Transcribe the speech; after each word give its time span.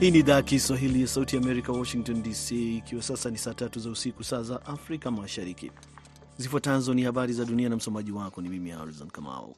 Hii 0.00 0.10
ni 0.10 0.18
idhaa 0.18 0.34
ya 0.34 0.42
Kiswahili 0.42 1.00
ya 1.00 1.06
Sauti 1.06 1.36
ya 1.36 1.42
Amerika, 1.42 1.72
Washington 1.72 2.22
DC, 2.22 2.50
ikiwa 2.76 3.02
sasa 3.02 3.30
ni 3.30 3.38
saa 3.38 3.54
tatu 3.54 3.80
za 3.80 3.90
usiku, 3.90 4.24
saa 4.24 4.42
za 4.42 4.66
Afrika 4.66 5.10
Mashariki. 5.10 5.70
Zifuatazo 6.36 6.94
ni 6.94 7.02
habari 7.02 7.32
za 7.32 7.44
dunia 7.44 7.68
na 7.68 7.76
msomaji 7.76 8.12
wako 8.12 8.42
ni 8.42 8.48
mimi 8.48 8.70
Harrison 8.70 9.08
Kamau. 9.10 9.56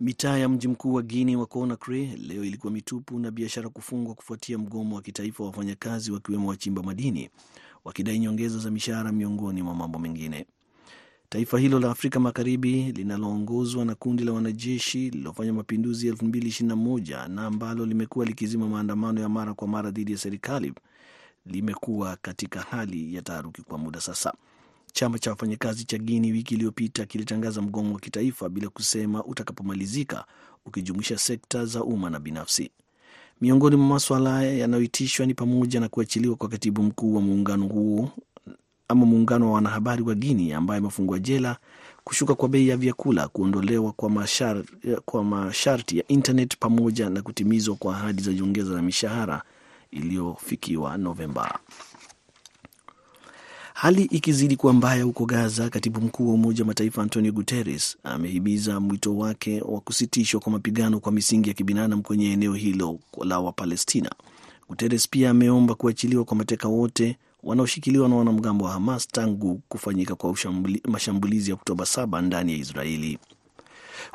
Mitaa 0.00 0.38
ya 0.38 0.48
mji 0.48 0.68
mkuu 0.68 0.92
wa 0.94 1.02
Guinea 1.02 1.38
wa 1.38 1.46
Conakry 1.46 2.06
leo 2.06 2.44
ilikuwa 2.44 2.72
mitupu 2.72 3.18
na 3.18 3.30
biashara 3.30 3.68
kufungwa 3.68 4.14
kufuatia 4.14 4.58
mgomo 4.58 4.96
wa 4.96 5.02
kitaifa 5.02 5.42
wa 5.42 5.50
wafanyakazi 5.50 6.12
wakiwemo 6.12 6.48
wachimba 6.48 6.82
madini 6.82 7.30
wakidai 7.84 8.18
nyongeza 8.18 8.58
za 8.58 8.70
mishahara 8.70 9.12
miongoni 9.12 9.62
mwa 9.62 9.74
mambo 9.74 9.98
mengine. 9.98 10.46
Taifa 11.32 11.58
hilo 11.58 11.80
la 11.80 11.90
Afrika 11.90 12.20
Magharibi 12.20 12.92
linaloongozwa 12.92 13.84
na 13.84 13.94
kundi 13.94 14.24
la 14.24 14.32
wanajeshi 14.32 14.98
lililofanya 14.98 15.52
mapinduzi 15.52 16.10
2021 16.10 17.28
na 17.28 17.46
ambalo 17.46 17.86
limekuwa 17.86 18.24
likizima 18.26 18.68
maandamano 18.68 19.20
ya 19.20 19.28
mara 19.28 19.54
kwa 19.54 19.68
mara 19.68 19.90
dhidi 19.90 20.12
ya 20.12 20.18
serikali 20.18 20.72
limekuwa 21.46 22.16
katika 22.22 22.60
hali 22.60 23.14
ya 23.14 23.22
taharuki 23.22 23.62
kwa 23.62 23.78
muda 23.78 24.00
sasa. 24.00 24.34
Chama 24.92 25.18
cha 25.18 25.30
wafanyakazi 25.30 25.84
cha 25.84 25.98
Guini 25.98 26.32
wiki 26.32 26.54
iliyopita 26.54 27.06
kilitangaza 27.06 27.62
mgomo 27.62 27.94
wa 27.94 28.00
kitaifa 28.00 28.48
bila 28.48 28.68
kusema 28.68 29.24
utakapomalizika, 29.24 30.24
ukijumuisha 30.66 31.18
sekta 31.18 31.64
za 31.64 31.84
umma 31.84 32.10
na 32.10 32.20
binafsi. 32.20 32.70
Miongoni 33.40 33.76
mwa 33.76 33.86
maswala 33.86 34.42
yanayoitishwa 34.42 35.26
ni 35.26 35.34
pamoja 35.34 35.80
na 35.80 35.88
kuachiliwa 35.88 36.36
kwa 36.36 36.48
katibu 36.48 36.82
mkuu 36.82 37.14
wa 37.14 37.20
muungano 37.20 37.66
huo 37.66 38.10
ama 38.92 39.06
muungano 39.06 39.46
wa 39.46 39.52
wanahabari 39.52 40.02
wa 40.02 40.14
Guini 40.14 40.52
ambaye 40.52 40.78
amefungwa 40.78 41.18
jela, 41.18 41.56
kushuka 42.04 42.34
kwa 42.34 42.48
bei 42.48 42.68
ya 42.68 42.76
vyakula, 42.76 43.28
kuondolewa 43.28 43.92
kwa, 43.92 44.10
mashar, 44.10 44.62
kwa 45.04 45.24
masharti 45.24 45.98
ya 45.98 46.04
internet 46.08 46.56
pamoja 46.58 47.10
na 47.10 47.22
kutimizwa 47.22 47.76
kwa 47.76 47.96
ahadi 47.96 48.22
za 48.22 48.32
nyongeza 48.32 48.74
za 48.74 48.82
mishahara 48.82 49.42
iliyofikiwa 49.90 50.96
Novemba. 50.98 51.58
Hali 53.74 54.02
ikizidi 54.02 54.56
kuwa 54.56 54.72
mbaya 54.72 55.04
huko 55.04 55.26
Gaza, 55.26 55.70
katibu 55.70 56.00
mkuu 56.00 56.28
wa 56.28 56.34
Umoja 56.34 56.62
wa 56.62 56.66
Mataifa 56.66 57.02
Antonio 57.02 57.32
Guterres 57.32 57.96
amehimiza 58.04 58.80
mwito 58.80 59.16
wake 59.16 59.60
wa 59.60 59.80
kusitishwa 59.80 60.40
kwa 60.40 60.52
mapigano 60.52 61.00
kwa 61.00 61.12
misingi 61.12 61.48
ya 61.48 61.54
kibinadamu 61.54 62.02
kwenye 62.02 62.32
eneo 62.32 62.54
hilo 62.54 62.98
la 63.24 63.40
Wapalestina. 63.40 64.10
Guterres 64.68 65.08
pia 65.08 65.30
ameomba 65.30 65.74
kuachiliwa 65.74 66.24
kwa 66.24 66.36
mateka 66.36 66.68
wote 66.68 67.16
wanaoshikiliwa 67.42 68.08
na 68.08 68.16
wanamgambo 68.16 68.64
wa 68.64 68.70
Hamas 68.72 69.08
tangu 69.08 69.60
kufanyika 69.68 70.14
kwa 70.14 70.34
mashambulizi 70.88 71.50
ya 71.50 71.54
Oktoba 71.56 71.84
7 71.84 72.22
ndani 72.22 72.52
ya 72.52 72.58
Israeli. 72.58 73.18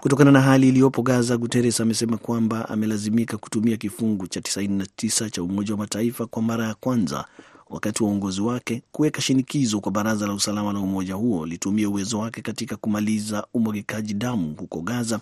Kutokana 0.02 0.32
na 0.32 0.42
hali 0.42 0.70
iliyopo 0.70 1.02
Gaza, 1.02 1.38
Guterres 1.38 1.82
amesema 1.82 2.18
kwamba 2.18 2.70
amelazimika 2.70 3.38
kutumia 3.38 3.78
kifungu 3.78 4.28
cha 4.28 4.40
99 4.40 5.30
cha 5.30 5.44
Umoja 5.44 5.74
wa 5.74 5.78
Mataifa 5.80 6.26
kwa 6.26 6.42
mara 6.42 6.68
ya 6.68 6.74
kwanza 6.76 7.26
wakati 7.70 8.04
wa 8.04 8.10
uongozi 8.10 8.42
wake 8.42 8.82
kuweka 8.92 9.22
shinikizo 9.22 9.80
kwa 9.80 9.92
Baraza 9.92 10.28
la 10.28 10.34
Usalama 10.34 10.74
la 10.74 10.80
umoja 10.80 11.14
huo 11.16 11.46
litumie 11.46 11.86
uwezo 11.88 12.20
wake 12.20 12.42
katika 12.42 12.76
kumaliza 12.76 13.48
umwagikaji 13.54 14.14
damu 14.14 14.56
huko 14.60 14.82
Gaza 14.82 15.20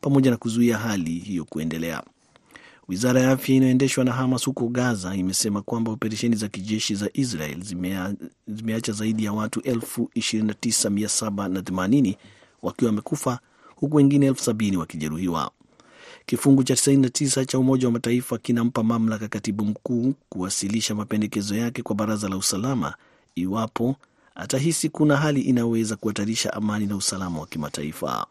pamoja 0.00 0.30
na 0.30 0.36
kuzuia 0.36 0.78
hali 0.78 1.10
hiyo 1.18 1.44
kuendelea. 1.44 2.02
Wizara 2.88 3.20
ya 3.20 3.30
afya 3.30 3.54
inayoendeshwa 3.56 4.04
na 4.04 4.12
Hamas 4.12 4.44
huko 4.46 4.68
Gaza 4.68 5.14
imesema 5.16 5.62
kwamba 5.62 5.92
operesheni 5.92 6.36
za 6.36 6.48
kijeshi 6.48 6.94
za 6.94 7.10
Israel 7.12 7.62
zimea, 7.64 8.14
zimeacha 8.48 8.92
zaidi 8.92 9.24
ya 9.24 9.32
watu 9.32 9.60
29780 9.60 12.16
wakiwa 12.62 12.88
wamekufa 12.88 13.38
huku 13.76 13.96
wengine 13.96 14.26
elfu 14.26 14.42
sabini 14.44 14.76
wakijeruhiwa. 14.76 15.50
Kifungu 16.26 16.64
cha 16.64 16.74
99 16.74 17.44
cha 17.44 17.58
Umoja 17.58 17.86
wa 17.86 17.92
Mataifa 17.92 18.38
kinampa 18.38 18.82
mamlaka 18.82 19.28
katibu 19.28 19.64
mkuu 19.64 20.14
kuwasilisha 20.28 20.94
mapendekezo 20.94 21.56
yake 21.56 21.82
kwa 21.82 21.94
Baraza 21.96 22.28
la 22.28 22.36
Usalama 22.36 22.94
iwapo 23.34 23.96
atahisi 24.34 24.88
kuna 24.88 25.16
hali 25.16 25.40
inayoweza 25.40 25.96
kuhatarisha 25.96 26.52
amani 26.52 26.86
na 26.86 26.96
usalama 26.96 27.40
wa 27.40 27.46
kimataifa. 27.46 28.26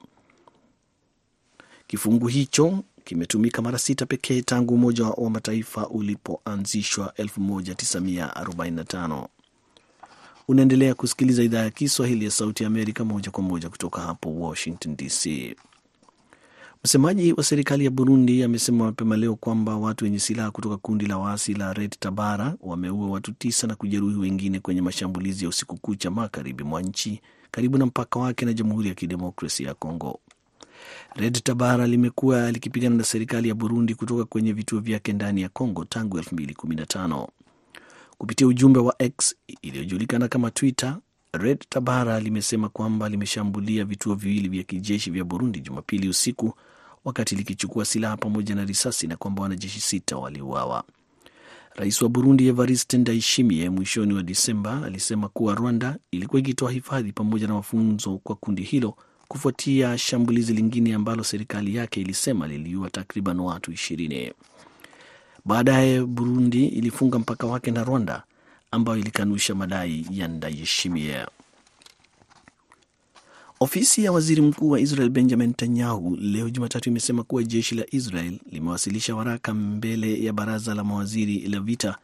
Kifungu 1.88 2.27
hicho 2.27 2.83
kimetumika 3.05 3.61
mara 3.61 3.77
sita 3.79 4.05
pekee 4.05 4.41
tangu 4.41 4.73
Umoja 4.73 5.05
wa 5.05 5.29
Mataifa 5.29 5.88
ulipoanzishwa 5.88 7.13
1945. 7.17 9.27
Unaendelea 10.47 10.93
kusikiliza 10.95 11.44
idhaa 11.44 11.63
ya 11.63 11.69
Kiswahili 11.69 12.25
ya 12.25 12.31
Sauti 12.31 12.63
ya 12.63 12.67
Amerika 12.67 13.05
moja 13.05 13.31
kwa 13.31 13.44
moja 13.44 13.69
kutoka 13.69 14.01
hapo 14.01 14.35
Washington 14.39 14.95
DC. 14.95 15.55
Msemaji 16.83 17.33
wa 17.33 17.44
serikali 17.44 17.85
ya 17.85 17.91
Burundi 17.91 18.44
amesema 18.44 18.85
mapema 18.85 19.17
leo 19.17 19.35
kwamba 19.35 19.75
watu 19.77 20.05
wenye 20.05 20.19
silaha 20.19 20.51
kutoka 20.51 20.77
kundi 20.77 21.05
la 21.05 21.17
waasi 21.17 21.53
la 21.53 21.73
Red 21.73 21.95
Tabara 21.99 22.55
wameua 22.61 23.09
watu 23.09 23.31
tisa 23.31 23.67
na 23.67 23.75
kujeruhi 23.75 24.15
wengine 24.19 24.59
kwenye 24.59 24.81
mashambulizi 24.81 25.44
ya 25.45 25.49
usiku 25.49 25.77
kucha 25.77 26.11
magharibi 26.11 26.63
mwa 26.63 26.81
nchi 26.81 27.21
karibu 27.51 27.77
na 27.77 27.85
mpaka 27.85 28.19
wake 28.19 28.45
na 28.45 28.53
Jamhuri 28.53 28.89
ya 28.89 28.95
Kidemokrasia 28.95 29.67
ya 29.67 29.73
Kongo. 29.73 30.19
Red 31.16 31.44
Tabara 31.44 31.88
limekuwa 31.88 32.52
likipigana 32.52 32.96
na 32.96 33.03
serikali 33.03 33.50
ya 33.50 33.56
Burundi 33.56 33.96
kutoka 33.96 34.25
kwenye 34.25 34.53
vituo 34.53 34.80
vyake 34.80 35.13
ndani 35.13 35.41
ya 35.41 35.50
Congo 35.50 35.86
tangu 35.86 36.18
2015. 36.19 37.28
Kupitia 38.18 38.47
ujumbe 38.47 38.80
wa 38.80 38.96
X 39.02 39.36
iliyojulikana 39.62 40.28
kama 40.28 40.52
Twitter, 40.52 40.97
Red 41.34 41.59
Tabara 41.69 42.19
limesema 42.19 42.69
kwamba 42.69 43.09
limeshambulia 43.09 43.86
vituo 43.86 44.16
viwili 44.16 44.50
vya 44.50 44.63
kijeshi 44.63 45.12
vya 45.12 45.24
Burundi 45.24 45.59
Jumapili 45.59 46.09
usiku 46.09 46.53
wakati 47.06 47.36
likichukua 47.36 47.86
silaha 47.86 48.18
pamoja 48.18 48.56
na 48.56 48.66
risasi 48.66 49.07
na 49.07 49.16
kwamba 49.18 49.42
wanajeshi 49.44 49.80
sita 49.81 50.18
waliuawa. 50.18 50.84
Rais 51.75 52.02
wa 52.02 52.09
Burundi 52.09 52.47
Evariste 52.47 52.97
Ndayishimiye 52.97 53.69
mwishoni 53.69 54.13
wa 54.13 54.24
Disemba 54.24 54.81
alisema 54.86 55.30
kuwa 55.30 55.56
Rwanda 55.56 55.97
ilikuwa 56.12 56.40
ikitoa 56.40 56.72
hifadhi 56.72 57.12
pamoja 57.13 57.47
na 57.47 57.53
mafunzo 57.53 58.18
kwa 58.24 58.36
kundi 58.36 58.63
hilo 58.63 58.96
kufuatia 59.28 59.97
shambulizi 59.97 60.53
lingine 60.53 60.94
ambalo 60.94 61.24
serikali 61.24 61.75
yake 61.75 62.02
ilisema 62.02 62.47
liliua 62.47 62.90
takriban 62.90 63.40
watu 63.40 63.72
ishirini. 63.72 64.31
Baadaye 65.46 66.02
Burundi 66.02 66.66
ilifunga 66.68 67.19
mpaka 67.19 67.47
wake 67.47 67.72
na 67.72 67.84
Rwanda 67.84 68.24
ambayo 68.72 68.97
ilikanusha 68.97 69.56
madai 69.56 70.06
ya 70.12 70.28
Ndayishimiye. 70.28 71.25
Ofisi 73.59 74.03
ya 74.03 74.12
waziri 74.12 74.41
mkuu 74.41 74.69
wa 74.69 74.80
Israel 74.80 75.09
Benjamin 75.09 75.47
Netanyahu 75.47 76.16
leo 76.22 76.50
Jumatatu 76.50 76.90
imesema 76.90 77.24
kuwa 77.24 77.44
jeshi 77.44 77.75
la 77.75 77.86
Israel 77.92 78.40
limewasilisha 78.52 79.16
waraka 79.16 79.53
mbele 79.53 80.24
ya 80.24 80.34
baraza 80.34 80.74
la 80.75 80.84
mawaziri 80.84 81.40
la 81.40 81.59
vita 81.59 81.97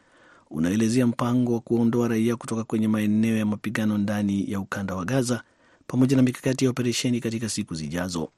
unaelezea 0.50 1.06
mpango 1.06 1.54
wa 1.54 1.60
kuondoa 1.60 2.08
raia 2.08 2.36
kutoka 2.36 2.64
kwenye 2.64 2.88
maeneo 2.88 3.36
ya 3.36 3.46
mapigano 3.46 3.98
ndani 3.98 4.50
ya 4.52 4.60
ukanda 4.60 4.94
wa 4.94 5.04
Gaza 5.04 5.42
pamoja 5.92 6.16
na 6.16 6.22
mikakati 6.22 6.64
ya 6.64 6.70
operesheni 6.70 7.20
katika 7.20 7.48
siku 7.48 7.74
zijazo. 7.74 8.28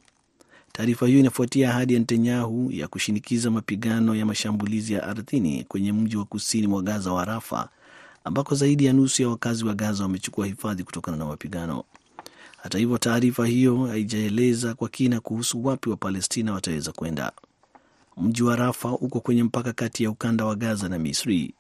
Taarifa 0.73 1.07
hiyo 1.07 1.21
inafuatia 1.21 1.71
ahadi 1.71 1.93
ya 1.95 1.99
Netanyahu 2.01 2.71
ya 2.73 2.89
kushinikiza 2.89 3.51
mapigano 3.51 4.15
ya 4.15 4.27
mashambulizi 4.27 4.93
ya 4.93 5.03
ardhini 5.03 5.65
kwenye 5.65 5.93
mji 5.93 6.17
wa 6.17 6.25
kusini 6.25 6.67
mwa 6.67 6.83
Gaza 6.83 7.13
wa 7.13 7.25
Rafa, 7.25 7.69
ambako 8.25 8.55
zaidi 8.55 8.85
ya 8.85 8.93
nusu 8.93 9.23
ya 9.23 9.29
wakazi 9.29 9.65
wa 9.65 9.75
Gaza 9.75 10.03
wamechukua 10.03 10.47
hifadhi 10.47 10.85
kutokana 10.85 11.17
na 11.17 11.25
mapigano. 11.25 11.85
Hata 12.63 12.79
hivyo, 12.79 12.99
taarifa 12.99 13.47
hiyo 13.47 13.85
haijaeleza 13.87 14.75
kwa 14.75 14.89
kina 14.89 15.21
kuhusu 15.21 15.65
wapi 15.65 15.91
wa 15.91 15.97
Palestina 15.97 16.53
wataweza 16.53 16.93
kwenda. 16.93 17.33
Mji 18.17 18.43
wa 18.43 18.57
Rafa 18.57 18.89
uko 18.93 19.21
kwenye 19.21 19.43
mpaka 19.43 19.73
kati 19.73 20.05
ya 20.05 20.11
ukanda 20.11 20.45
wa 20.45 20.55
Gaza 20.55 20.89
na 20.89 20.99
Misri. 20.99 21.55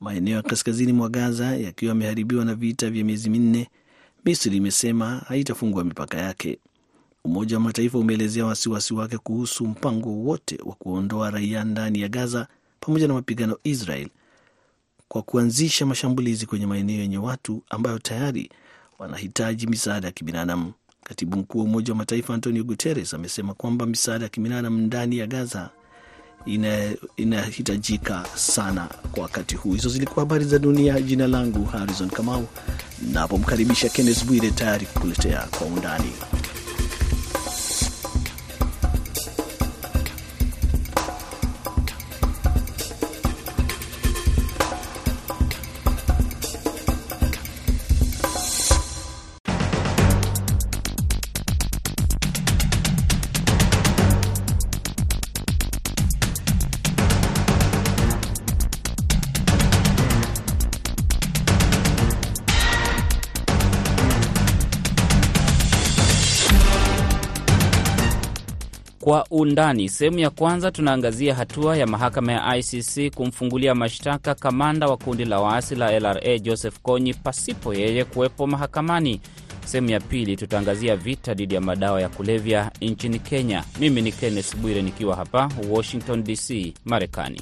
Maeneo 0.00 0.36
ya 0.36 0.42
kaskazini 0.42 0.92
mwa 0.92 1.08
Gaza 1.08 1.56
yakiwa 1.56 1.88
yameharibiwa 1.88 2.44
na 2.44 2.54
vita 2.54 2.90
vya 2.90 3.04
miezi 3.04 3.30
minne, 3.30 3.68
Misri 4.24 4.56
imesema 4.56 5.22
haitafungua 5.28 5.84
mipaka 5.84 6.18
yake. 6.18 6.58
Umoja 7.24 7.56
wa 7.56 7.62
Mataifa 7.62 7.98
umeelezea 7.98 8.46
wasiwasi 8.46 8.94
wake 8.94 9.18
kuhusu 9.18 9.66
mpango 9.66 10.08
wote 10.10 10.58
wa 10.64 10.74
kuondoa 10.74 11.30
raia 11.30 11.64
ndani 11.64 12.00
ya 12.00 12.08
Gaza 12.08 12.46
pamoja 12.80 13.08
na 13.08 13.14
mapigano 13.14 13.58
Israel 13.64 14.08
kwa 15.08 15.22
kuanzisha 15.22 15.86
mashambulizi 15.86 16.46
kwenye 16.46 16.66
maeneo 16.66 17.00
yenye 17.00 17.18
watu 17.18 17.62
ambayo 17.70 17.98
tayari 17.98 18.50
wanahitaji 18.98 19.66
misaada 19.66 20.06
ya 20.06 20.12
kibinadamu. 20.12 20.72
Katibu 21.04 21.36
mkuu 21.36 21.58
wa 21.58 21.64
Umoja 21.64 21.92
wa 21.92 21.96
Mataifa 21.98 22.34
Antonio 22.34 22.64
Guterres 22.64 23.14
amesema 23.14 23.54
kwamba 23.54 23.86
misaada 23.86 24.24
ya 24.24 24.28
kibinadamu 24.28 24.78
ndani 24.78 25.18
ya 25.18 25.26
Gaza 25.26 25.70
inahitajika 27.16 28.14
ina 28.14 28.26
sana 28.36 28.88
kwa 29.12 29.22
wakati 29.22 29.54
huu. 29.56 29.72
Hizo 29.72 29.88
zilikuwa 29.88 30.24
habari 30.24 30.44
za 30.44 30.58
dunia. 30.58 31.00
Jina 31.00 31.26
langu 31.26 31.64
Harrison 31.64 32.10
Kamau, 32.10 32.46
napomkaribisha 33.12 33.88
Kenneth 33.88 34.24
Bwire 34.24 34.50
tayari 34.50 34.86
kukuletea 34.86 35.46
kwa 35.58 35.66
undani. 35.66 36.12
Undani, 69.40 69.88
sehemu 69.88 70.18
ya 70.18 70.30
kwanza 70.30 70.70
tunaangazia 70.70 71.34
hatua 71.34 71.76
ya 71.76 71.86
mahakama 71.86 72.32
ya 72.32 72.56
ICC 72.56 73.14
kumfungulia 73.14 73.74
mashtaka 73.74 74.34
kamanda 74.34 74.86
wa 74.86 74.96
kundi 74.96 75.24
la 75.24 75.40
waasi 75.40 75.74
la 75.74 76.00
LRA 76.00 76.38
Joseph 76.38 76.78
Kony 76.82 77.14
pasipo 77.14 77.74
yeye 77.74 78.04
kuwepo 78.04 78.46
mahakamani. 78.46 79.20
Sehemu 79.64 79.90
ya 79.90 80.00
pili 80.00 80.36
tutaangazia 80.36 80.96
vita 80.96 81.34
dhidi 81.34 81.54
ya 81.54 81.60
madawa 81.60 82.00
ya 82.02 82.08
kulevya 82.08 82.70
nchini 82.80 83.18
Kenya. 83.18 83.64
Mimi 83.80 84.02
ni 84.02 84.12
Kenneth 84.12 84.56
Bwire 84.56 84.82
nikiwa 84.82 85.16
hapa 85.16 85.50
Washington 85.70 86.24
DC, 86.24 86.74
Marekani. 86.84 87.40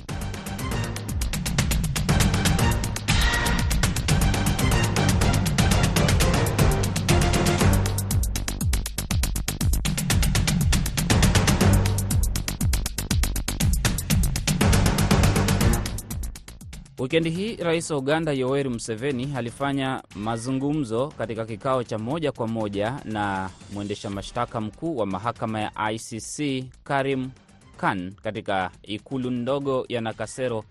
Wikendi 17.09 17.31
hii 17.31 17.57
rais 17.57 17.91
wa 17.91 17.97
Uganda 17.99 18.33
Yoweri 18.33 18.69
Museveni 18.69 19.29
alifanya 19.37 20.03
mazungumzo 20.17 21.09
katika 21.19 21.47
kikao 21.47 21.85
cha 21.85 21.99
moja 21.99 22.33
kwa 22.33 22.49
moja 22.49 23.01
na 23.05 23.51
mwendesha 23.75 24.11
mashtaka 24.11 24.61
mkuu 24.61 24.97
wa 24.97 25.07
mahakama 25.07 25.61
ya 25.61 25.73
ICC 25.93 26.65
Karim 26.85 27.31
Khan 27.77 28.13
katika 28.23 28.71
ikulu 28.83 29.31
ndogo 29.31 29.87
ya 29.89 30.01
Nakasero 30.01 30.65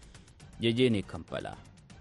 jijini 0.59 1.03
Kampala. 1.03 1.55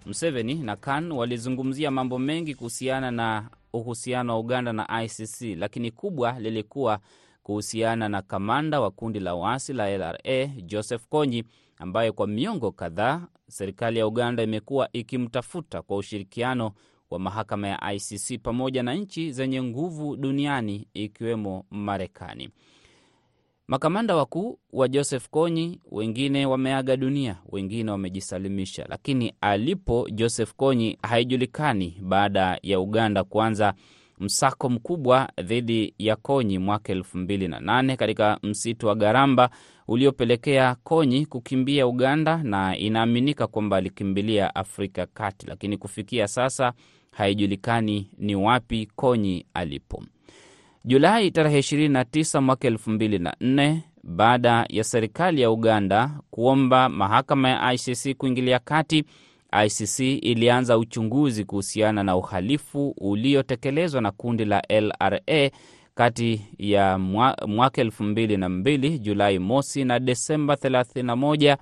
Museveni 0.07 0.55
na 0.55 0.77
Khan 0.77 1.13
walizungumzia 1.13 1.91
mambo 1.91 2.19
mengi 2.19 2.55
kuhusiana 2.55 3.11
na 3.11 3.49
uhusiano 3.73 4.33
wa 4.33 4.39
Uganda 4.39 4.73
na 4.73 5.03
ICC, 5.05 5.41
lakini 5.59 5.91
kubwa 5.91 6.33
lilikuwa 6.41 6.99
kuhusiana 7.43 8.09
na 8.09 8.23
kamanda 8.23 8.81
wa 8.81 8.91
kundi 8.91 9.21
la 9.21 9.35
waasi 9.35 9.73
la 9.73 9.91
LRA 9.99 10.47
Joseph 10.47 11.07
Kony 11.09 11.45
ambaye 11.79 12.13
kwa 12.13 12.27
miongo 12.27 12.73
kadhaa 12.73 13.21
serikali 13.49 13.99
ya 13.99 14.07
Uganda 14.07 14.43
imekuwa 14.43 14.89
ikimtafuta 14.93 15.83
kwa 15.83 15.97
ushirikiano 15.97 16.73
wa 17.11 17.19
mahakama 17.19 17.69
ya 17.69 17.93
ICC 17.93 18.43
pamoja 18.43 18.83
na 18.83 18.95
nchi 18.95 19.33
zenye 19.33 19.63
nguvu 19.63 20.17
duniani 20.17 20.89
ikiwemo 20.95 21.65
Marekani. 21.71 22.49
Makamanda 23.69 24.17
wakuu 24.17 24.59
wa 24.73 24.89
Joseph 24.89 25.29
Kony 25.31 25.81
wengine 25.91 26.47
wameaga 26.47 26.97
dunia, 26.97 27.37
wengine 27.49 27.91
wamejisalimisha, 27.91 28.87
lakini 28.89 29.33
alipo 29.41 30.09
Joseph 30.11 30.55
Kony 30.55 30.99
haijulikani 31.03 31.99
baada 32.03 32.59
ya 32.63 32.81
Uganda 32.81 33.25
kuanza 33.25 33.75
msako 34.19 34.69
mkubwa 34.69 35.29
dhidi 35.43 35.95
ya 35.99 36.17
Konyi 36.17 36.59
mwaka 36.59 36.93
elfu 36.93 37.19
mbili 37.19 37.49
na 37.49 37.61
nane 37.61 37.97
katika 37.97 38.39
msitu 38.43 38.87
wa 38.87 38.95
Garamba 38.95 39.51
uliopelekea 39.89 40.75
Konyi 40.85 41.27
kukimbia 41.27 41.87
Uganda, 41.87 42.37
na 42.43 42.77
inaaminika 42.79 43.47
kwamba 43.47 43.77
alikimbilia 43.77 44.55
Afrika 44.55 45.07
Kati, 45.07 45.47
lakini 45.47 45.77
kufikia 45.77 46.29
sasa 46.29 46.73
haijulikani 47.11 48.11
ni 48.19 48.35
wapi 48.37 48.89
Konyi 48.97 49.47
alipo. 49.55 50.03
Julai 50.85 51.31
tarehe 51.31 51.59
29 51.59 52.41
mwaka 52.41 52.69
2004 52.71 53.77
baada 54.03 54.67
ya 54.69 54.85
serikali 54.85 55.41
ya 55.41 55.51
Uganda 55.51 56.11
kuomba 56.31 56.89
mahakama 56.89 57.49
ya 57.49 57.73
ICC 57.73 58.17
kuingilia 58.17 58.59
kati, 58.59 59.05
ICC 59.65 59.99
ilianza 60.01 60.79
uchunguzi 60.79 61.45
kuhusiana 61.45 62.03
na 62.03 62.17
uhalifu 62.17 62.95
uliotekelezwa 62.99 64.01
na 64.01 64.11
kundi 64.11 64.45
la 64.45 64.63
LRA 64.69 65.51
kati 65.95 66.47
ya 66.59 66.99
mwaka 67.47 67.83
2002 67.85 68.99
Julai 68.99 69.39
mosi 69.39 69.85
na 69.85 69.99
Desemba 70.01 70.55
31 70.55 71.57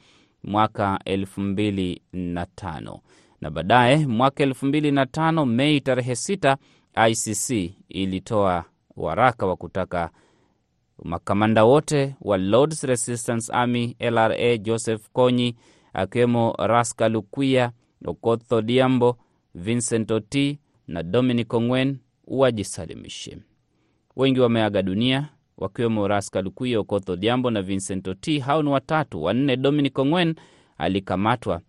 mwaka 0.45 0.99
2005 1.07 2.99
na 3.41 3.51
baadaye 3.51 4.07
mwaka 4.07 4.45
2005 4.45 5.47
Mei 5.47 5.81
tarehe 5.81 6.13
6 6.13 6.57
ICC 7.11 7.75
ilitoa 7.89 8.65
waraka 8.97 9.47
wa 9.47 9.57
kutaka 9.57 10.11
makamanda 11.05 11.65
wote 11.65 12.15
wa 12.21 12.39
Lords 12.39 12.83
Resistance 12.85 13.53
Army 13.53 13.97
LRA 14.01 14.57
Joseph 14.59 15.09
Kony 15.13 15.55
akiwemo 15.95 16.55
Raska 16.59 17.09
Lukuya, 17.09 17.73
Okotho 18.07 18.63
Diambo, 18.63 19.17
Vincent 19.55 20.11
Oti 20.11 20.59
na 20.89 21.03
Dominic 21.03 21.55
Ongwen 21.55 21.99
wajisalimishe. 22.27 23.39
Wengi 24.17 24.41
wameaga 24.41 24.83
dunia 24.83 25.29
wakiwemo 25.59 26.09
Raska 26.09 26.43
Lukuya, 26.43 26.81
Okotho 26.81 27.17
Diambo 27.17 27.51
na 27.51 27.63
Vincent 27.63 28.09
Oti. 28.09 28.39
Hao 28.39 28.63
ni 28.63 28.69
watatu. 28.69 29.23
Wanne, 29.23 29.57
Dominic 29.57 29.99
Ongwen 29.99 30.35
alikamatwa 30.79 31.61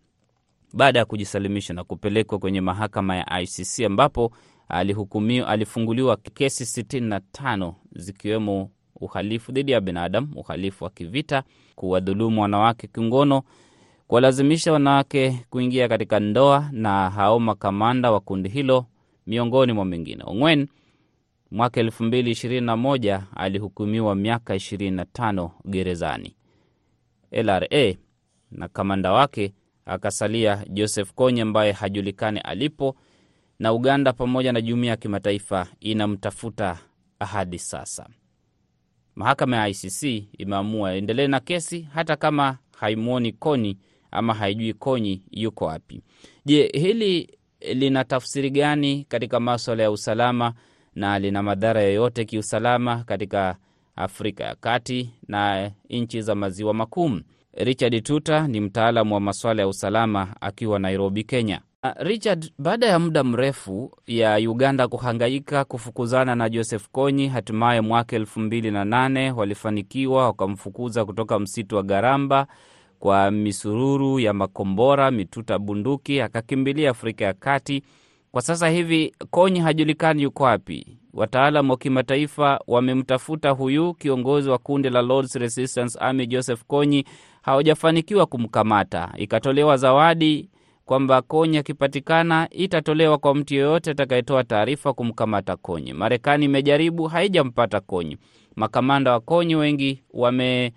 baada 0.73 0.99
ya 0.99 1.05
kujisalimisha 1.05 1.73
na 1.73 1.83
kupelekwa 1.83 2.39
kwenye 2.39 2.61
mahakama 2.61 3.15
ya 3.15 3.41
ICC 3.41 3.79
ambapo 3.85 4.31
alihukumiwa, 4.69 5.47
alifunguliwa 5.47 6.17
kesi 6.17 6.81
65 6.81 7.73
zikiwemo 7.95 8.69
uhalifu 8.95 9.51
dhidi 9.51 9.71
ya 9.71 9.81
binadamu, 9.81 10.27
uhalifu 10.35 10.83
wa 10.83 10.89
kivita, 10.89 11.43
kuwadhulumu 11.75 12.41
wanawake 12.41 12.87
kingono, 12.87 13.43
kuwalazimisha 14.07 14.71
wanawake 14.73 15.45
kuingia 15.49 15.87
katika 15.87 16.19
ndoa 16.19 16.69
na 16.71 17.09
hao 17.09 17.39
makamanda 17.39 18.11
wa 18.11 18.19
kundi 18.19 18.49
hilo, 18.49 18.85
miongoni 19.27 19.73
mwa 19.73 19.85
mengine. 19.85 20.23
Ongwen 20.27 20.67
mwaka 21.51 21.81
2021 21.83 23.21
alihukumiwa 23.35 24.15
miaka 24.15 24.55
25 24.55 25.49
gerezani. 25.65 26.35
LRA 27.31 27.93
na 28.51 28.67
kamanda 28.67 29.11
wake 29.11 29.53
akasalia 29.85 30.65
Joseph 30.69 31.13
Kony 31.13 31.41
ambaye 31.41 31.71
hajulikani 31.71 32.39
alipo, 32.39 32.95
na 33.59 33.73
Uganda 33.73 34.13
pamoja 34.13 34.53
na 34.53 34.61
jumuiya 34.61 34.91
ya 34.91 34.97
kimataifa 34.97 35.67
inamtafuta 35.79 36.77
hadi 37.19 37.59
sasa. 37.59 38.07
Mahakama 39.15 39.57
ya 39.57 39.67
ICC 39.67 40.03
imeamua 40.37 40.93
endelee 40.93 41.27
na 41.27 41.39
kesi 41.39 41.81
hata 41.93 42.15
kama 42.15 42.57
haimwoni 42.79 43.31
Kony 43.31 43.77
ama 44.11 44.33
haijui 44.33 44.73
Konyi 44.73 45.21
yuko 45.31 45.65
wapi. 45.65 46.01
Je, 46.45 46.69
hili 46.73 47.37
lina 47.73 48.03
tafsiri 48.03 48.49
gani 48.49 49.05
katika 49.09 49.39
maswala 49.39 49.83
ya 49.83 49.91
usalama 49.91 50.53
na 50.95 51.19
lina 51.19 51.43
madhara 51.43 51.81
yoyote 51.81 52.25
kiusalama 52.25 53.03
katika 53.03 53.55
Afrika 53.95 54.43
ya 54.43 54.55
Kati 54.55 55.09
na 55.27 55.71
nchi 55.89 56.21
za 56.21 56.35
maziwa 56.35 56.73
makuu? 56.73 57.11
Richard 57.53 58.03
Tuta 58.03 58.47
ni 58.47 58.59
mtaalamu 58.61 59.13
wa 59.13 59.19
maswala 59.19 59.61
ya 59.61 59.67
usalama 59.67 60.35
akiwa 60.41 60.79
Nairobi, 60.79 61.23
Kenya. 61.23 61.61
Richard, 61.99 62.51
baada 62.59 62.85
ya 62.87 62.99
muda 62.99 63.23
mrefu 63.23 63.91
ya 64.07 64.35
Uganda 64.37 64.87
kuhangaika 64.87 65.65
kufukuzana 65.65 66.35
na 66.35 66.49
Joseph 66.49 66.87
Konyi, 66.91 67.27
hatimaye 67.27 67.81
mwaka 67.81 68.15
elfu 68.15 68.39
mbili 68.39 68.71
na 68.71 68.85
nane 68.85 69.31
walifanikiwa 69.31 70.25
wakamfukuza 70.25 71.05
kutoka 71.05 71.39
msitu 71.39 71.75
wa 71.75 71.83
Garamba 71.83 72.47
kwa 72.99 73.31
misururu 73.31 74.19
ya 74.19 74.33
makombora, 74.33 75.11
mituta 75.11 75.59
bunduki, 75.59 76.21
akakimbilia 76.21 76.89
Afrika 76.89 77.25
ya 77.25 77.33
Kati. 77.33 77.83
Kwa 78.31 78.41
sasa 78.41 78.69
hivi 78.69 79.15
Kony 79.31 79.59
hajulikani 79.59 80.21
yuko 80.23 80.43
wapi. 80.43 80.97
Wataalam 81.13 81.69
wa 81.69 81.77
kimataifa 81.77 82.59
wamemtafuta 82.67 83.49
huyu 83.49 83.93
kiongozi 83.93 84.49
wa 84.49 84.57
kundi 84.57 84.89
la 84.89 85.01
Lords 85.01 85.35
Resistance 85.35 85.99
Army 85.99 86.27
Joseph 86.27 86.63
Kony, 86.67 87.03
hawajafanikiwa 87.41 88.25
kumkamata. 88.25 89.13
Ikatolewa 89.17 89.77
zawadi 89.77 90.49
kwamba 90.85 91.21
Kony 91.21 91.57
akipatikana 91.57 92.47
itatolewa 92.51 93.17
kwa 93.17 93.35
mtu 93.35 93.53
yeyote 93.53 93.91
atakayetoa 93.91 94.43
taarifa 94.43 94.93
kumkamata 94.93 95.55
Kony. 95.55 95.93
Marekani 95.93 96.45
imejaribu 96.45 97.03
haijampata 97.07 97.79
Kony. 97.79 98.17
Makamanda 98.55 99.11
wa 99.11 99.19
Kony 99.19 99.55
wengi 99.55 100.03
wameamua 100.13 100.71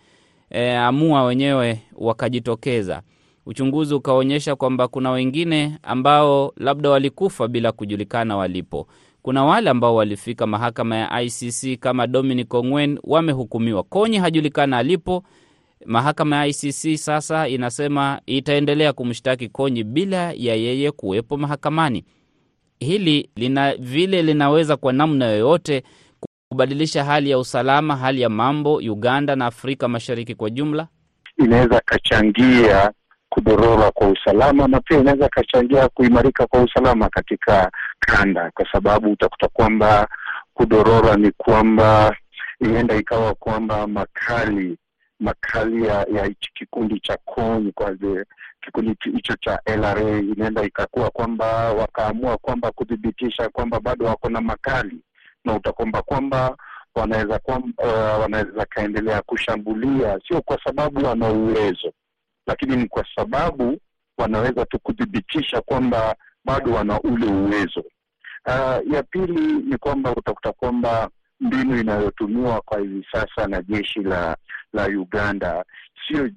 e, 0.51 0.79
wenyewe 1.25 1.81
wakajitokeza. 1.95 3.03
Uchunguzi 3.47 3.95
ukaonyesha 3.95 4.57
kwamba 4.57 4.89
kuna 4.89 5.11
wengine 5.11 5.79
ambao 5.83 6.53
labda 6.57 6.91
walikufa 6.91 7.49
bila 7.49 7.73
kujulikana 7.73 8.37
walipo. 8.37 8.87
Kuna 9.23 9.45
wale 9.45 9.71
ambao 9.71 9.95
walifika 9.95 10.47
mahakama 10.47 10.97
ya 10.97 11.23
ICC 11.23 11.79
kama 11.81 12.07
Dominic 12.07 12.55
Ongwen 12.55 12.99
wamehukumiwa. 13.05 13.83
Konyi 13.83 14.19
hajulikana 14.19 14.79
alipo. 14.79 15.23
Mahakama 15.87 16.37
ya 16.37 16.47
ICC 16.47 16.97
sasa 16.97 17.49
inasema 17.49 18.21
itaendelea 18.27 18.93
kumshtaki 18.93 19.49
Konyi 19.49 19.85
bila 19.85 20.33
ya 20.33 20.55
yeye 20.55 20.91
kuwepo 20.91 21.37
mahakamani. 21.37 22.05
Hili 22.81 23.31
lina 23.37 23.75
vile 23.77 24.23
linaweza 24.23 24.77
kwa 24.77 24.93
namna 24.93 25.27
yoyote 25.27 25.83
kubadilisha 26.59 27.05
hali 27.05 27.31
ya 27.31 27.39
usalama, 27.39 27.97
hali 27.97 28.21
ya 28.21 28.29
mambo 28.29 28.75
Uganda 28.77 29.37
na 29.37 29.47
Afrika 29.47 29.89
Mashariki 29.89 30.35
kwa 30.35 30.51
jumla. 30.51 30.89
Inaweza 31.39 31.81
kachangia 31.85 32.93
kudorora 33.29 33.91
kwa 33.91 34.09
usalama 34.09 34.69
na 34.69 34.81
pia 34.81 34.99
inaweza 34.99 35.29
kachangia 35.29 35.89
kuimarika 35.89 36.47
kwa 36.47 36.63
usalama 36.63 37.09
katika 37.09 37.71
kanda, 37.99 38.51
kwa 38.55 38.73
sababu 38.73 39.13
utakuta 39.13 39.49
kwamba 39.49 40.09
kudorora 40.55 41.17
ni 41.17 41.31
kwamba 41.31 42.17
inaenda 42.61 42.97
ikawa 42.97 43.35
kwamba 43.35 43.87
makali 43.87 44.79
makali 45.21 45.87
ya 45.87 45.95
ya 46.15 46.31
kikundi 46.55 47.01
cha 47.01 47.17
CON 47.25 47.73
kwa 47.73 47.95
ze, 47.95 48.25
kikundi 48.65 48.95
hicho 49.15 49.37
cha 49.41 49.61
LRA 49.67 50.19
inaenda 50.19 50.65
ikakuwa 50.65 51.11
kwamba 51.11 51.73
wakaamua 51.73 52.37
kwamba 52.39 52.71
kuthibitisha 52.73 53.49
kwamba 53.49 53.81
bado 53.81 54.07
wako 54.07 54.29
na 54.29 54.41
makali 54.41 54.99
na 55.45 55.55
utakwamba 55.57 56.03
kwamba 56.03 56.57
wanaweza 56.95 57.41
uh, 58.57 58.63
kaendelea 58.69 59.23
kushambulia, 59.23 60.21
sio 60.29 60.43
kwa 60.43 60.59
sababu 60.65 61.07
wana 61.07 61.29
uwezo, 61.29 61.93
lakini 62.47 62.77
ni 62.77 62.89
kwa 62.89 63.05
sababu 63.17 63.79
wanaweza 64.19 64.65
tu 64.67 64.79
kuthibitisha 64.79 65.61
kwamba 65.61 66.17
bado 66.45 66.73
wana 66.73 67.01
ule 67.01 67.27
uwezo. 67.27 67.85
Uh, 68.47 68.93
ya 68.95 69.03
pili 69.03 69.53
ni 69.53 69.77
kwamba 69.79 70.11
utakuta 70.17 70.53
kwamba 70.53 71.11
mbinu 71.41 71.81
inayotumiwa 71.81 72.61
kwa 72.61 72.81
hivi 72.81 73.07
sasa 73.13 73.47
na 73.49 73.63
jeshi 73.63 74.01
la 74.03 74.37
la 74.73 74.87
Uganda 74.87 75.65
sio 76.09 76.31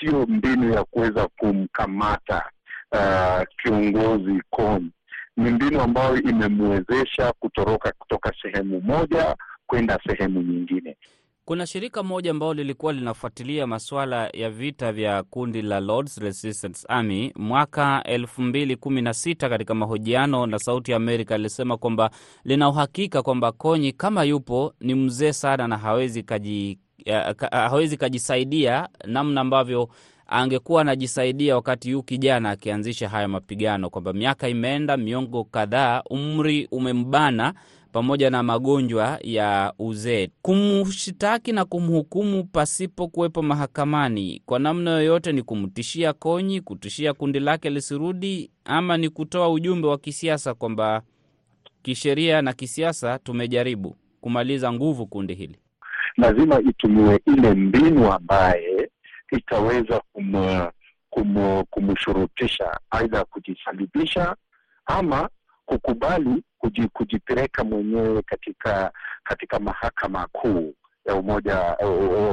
sio 0.00 0.26
mbinu 0.26 0.72
ya 0.74 0.84
kuweza 0.84 1.28
kumkamata 1.28 2.50
uh, 2.92 3.42
kiongozi 3.62 4.42
CON. 4.50 4.90
Ni 5.36 5.50
mbinu 5.50 5.80
ambayo 5.80 6.22
imemwezesha 6.22 7.32
kutoroka 7.40 7.92
kutoka 7.98 8.32
sehemu 8.42 8.80
moja 8.80 9.36
kwenda 9.66 9.98
sehemu 10.06 10.42
nyingine. 10.42 10.96
Kuna 11.44 11.66
shirika 11.66 12.02
moja 12.02 12.30
ambalo 12.30 12.54
lilikuwa 12.54 12.92
linafuatilia 12.92 13.66
masuala 13.66 14.30
ya 14.32 14.50
vita 14.50 14.92
vya 14.92 15.22
kundi 15.22 15.62
la 15.62 15.80
Lords 15.80 16.18
Resistance 16.18 16.86
Army 16.88 17.32
mwaka 17.36 18.02
elfu 18.04 18.42
mbili 18.42 18.76
kumi 18.76 19.02
na 19.02 19.14
sita. 19.14 19.48
Katika 19.48 19.74
mahojiano 19.74 20.46
na 20.46 20.58
Sauti 20.58 20.90
ya 20.90 20.96
Amerika 20.96 21.36
lilisema 21.36 21.76
kwamba 21.76 22.10
lina 22.44 22.68
uhakika 22.68 23.22
kwamba 23.22 23.52
Konyi 23.52 23.92
kama 23.92 24.24
yupo 24.24 24.74
ni 24.80 24.94
mzee 24.94 25.32
sana 25.32 25.68
na 25.68 25.78
hawezi 25.78 26.22
kaji, 26.22 26.78
hawezi 27.50 27.96
kajisaidia 27.96 28.88
namna 29.04 29.40
ambavyo 29.40 29.88
angekuwa 30.26 30.80
anajisaidia 30.80 31.54
wakati 31.56 31.90
yu 31.90 32.02
kijana 32.02 32.50
akianzisha 32.50 33.08
haya 33.08 33.28
mapigano, 33.28 33.90
kwamba 33.90 34.12
miaka 34.12 34.48
imeenda, 34.48 34.96
miongo 34.96 35.44
kadhaa, 35.44 36.02
umri 36.10 36.68
umembana 36.70 37.54
pamoja 37.92 38.30
na 38.30 38.42
magonjwa 38.42 39.18
ya 39.22 39.72
uzee. 39.78 40.28
Kumshtaki 40.42 41.52
na 41.52 41.64
kumhukumu 41.64 42.44
pasipo 42.44 43.08
kuwepo 43.08 43.42
mahakamani 43.42 44.42
kwa 44.46 44.58
namna 44.58 44.90
yoyote 44.90 45.32
ni 45.32 45.42
kumtishia 45.42 46.12
Konyi, 46.12 46.60
kutishia 46.60 47.14
kundi 47.14 47.40
lake 47.40 47.70
lisirudi, 47.70 48.50
ama 48.64 48.96
ni 48.96 49.08
kutoa 49.08 49.50
ujumbe 49.50 49.88
wa 49.88 49.98
kisiasa 49.98 50.54
kwamba 50.54 51.02
kisheria 51.82 52.42
na 52.42 52.52
kisiasa 52.52 53.18
tumejaribu 53.18 53.96
kumaliza 54.20 54.72
nguvu 54.72 55.06
kundi 55.06 55.34
hili. 55.34 55.56
Lazima 56.16 56.60
itumiwe 56.60 57.20
ile 57.26 57.54
mbinu 57.54 58.12
ambaye 58.12 58.90
itaweza 59.30 60.00
kum, 60.12 60.34
kum, 61.10 61.64
kumshurutisha 61.70 62.80
aidha 62.90 63.24
kujisalibisha 63.24 64.36
ama 64.86 65.28
kukubali 65.66 66.42
kujipeleka 66.92 67.64
mwenyewe 67.64 68.22
katika 68.22 68.92
katika 69.24 69.58
mahakama 69.58 70.26
kuu 70.32 70.74
ya 71.06 71.14
umoja 71.14 71.76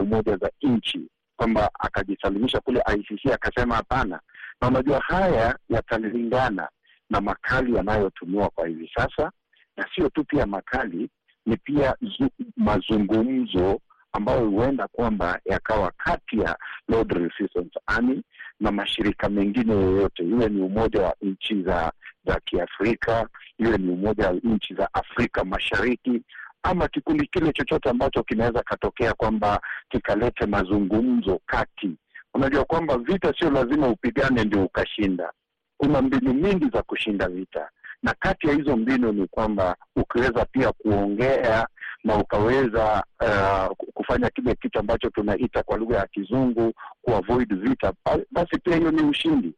umoja 0.01 0.37
za 0.37 0.51
nchi, 0.61 1.07
kwamba 1.37 1.69
akajisalimisha 1.79 2.59
kule 2.59 2.83
ICC 2.95 3.31
akasema 3.33 3.75
hapana. 3.75 4.19
Na 4.61 4.67
unajua 4.67 4.99
haya 4.99 5.57
yatalingana 5.69 6.69
na 7.09 7.21
makali 7.21 7.75
yanayotumiwa 7.75 8.49
kwa 8.49 8.67
hivi 8.67 8.91
sasa, 8.95 9.31
na 9.77 9.87
sio 9.95 10.09
tu 10.09 10.23
pia 10.23 10.45
makali, 10.45 11.09
ni 11.45 11.57
pia 11.57 11.95
zu, 12.01 12.29
mazungumzo 12.57 13.79
ambayo 14.13 14.49
huenda 14.49 14.87
kwamba 14.87 15.39
yakawa 15.45 15.91
kati 15.97 16.39
ya 16.39 16.57
Lord 16.87 17.11
Resistance 17.11 17.79
Army 17.85 18.23
na 18.59 18.71
mashirika 18.71 19.29
mengine 19.29 19.73
yoyote, 19.73 20.23
iwe 20.23 20.49
ni 20.49 20.61
umoja 20.61 21.01
wa 21.01 21.15
nchi 21.21 21.63
za 21.63 21.91
za 22.25 22.39
Kiafrika, 22.45 23.27
iwe 23.57 23.77
ni 23.77 23.91
umoja 23.91 24.27
wa 24.27 24.33
nchi 24.43 24.73
za 24.75 24.93
Afrika 24.93 25.43
Mashariki, 25.43 26.21
ama 26.63 26.87
kikundi 26.87 27.27
kile 27.27 27.53
chochote 27.53 27.89
ambacho 27.89 28.23
kinaweza 28.23 28.63
katokea 28.63 29.13
kwamba 29.13 29.61
kikalete 29.89 30.45
mazungumzo 30.45 31.39
kati. 31.45 31.91
Unajua 32.33 32.65
kwamba 32.65 32.97
vita 32.97 33.33
sio 33.39 33.49
lazima 33.51 33.87
upigane 33.87 34.43
ndio 34.43 34.65
ukashinda. 34.65 35.31
Kuna 35.77 36.01
mbinu 36.01 36.33
mingi 36.33 36.69
za 36.73 36.81
kushinda 36.81 37.27
vita, 37.29 37.69
na 38.03 38.13
kati 38.19 38.47
ya 38.47 38.53
hizo 38.53 38.77
mbinu 38.77 39.11
ni 39.11 39.27
kwamba 39.27 39.75
ukiweza 39.95 40.45
pia 40.45 40.71
kuongea 40.71 41.67
na 42.03 42.17
ukaweza 42.17 43.03
uh, 43.21 43.75
kufanya 43.93 44.29
kile 44.29 44.55
kitu 44.55 44.79
ambacho 44.79 45.09
tunaita 45.09 45.63
kwa 45.63 45.77
lugha 45.77 45.97
ya 45.97 46.07
Kizungu 46.07 46.73
kuavoid 47.01 47.55
vita, 47.69 47.93
basi 48.31 48.57
pia 48.59 48.75
hiyo 48.75 48.91
ni 48.91 49.01
ushindi. 49.01 49.53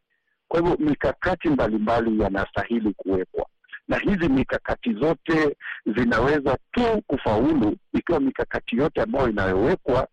Kwa 0.48 0.60
hivyo 0.60 0.76
mikakati 0.80 1.48
mbalimbali 1.48 2.20
yanastahili 2.22 2.94
kuwekwa, 2.94 3.46
na 3.88 3.98
hizi 3.98 4.28
mikakati 4.28 4.92
zote 4.94 5.56
zinaweza 5.96 6.58
tu 6.72 7.02
kufaulu 7.06 7.76
ikiwa 7.94 8.20
mikakati 8.20 8.76
yote 8.76 9.02
ambayo 9.02 9.28
inayowekwa 9.28 10.08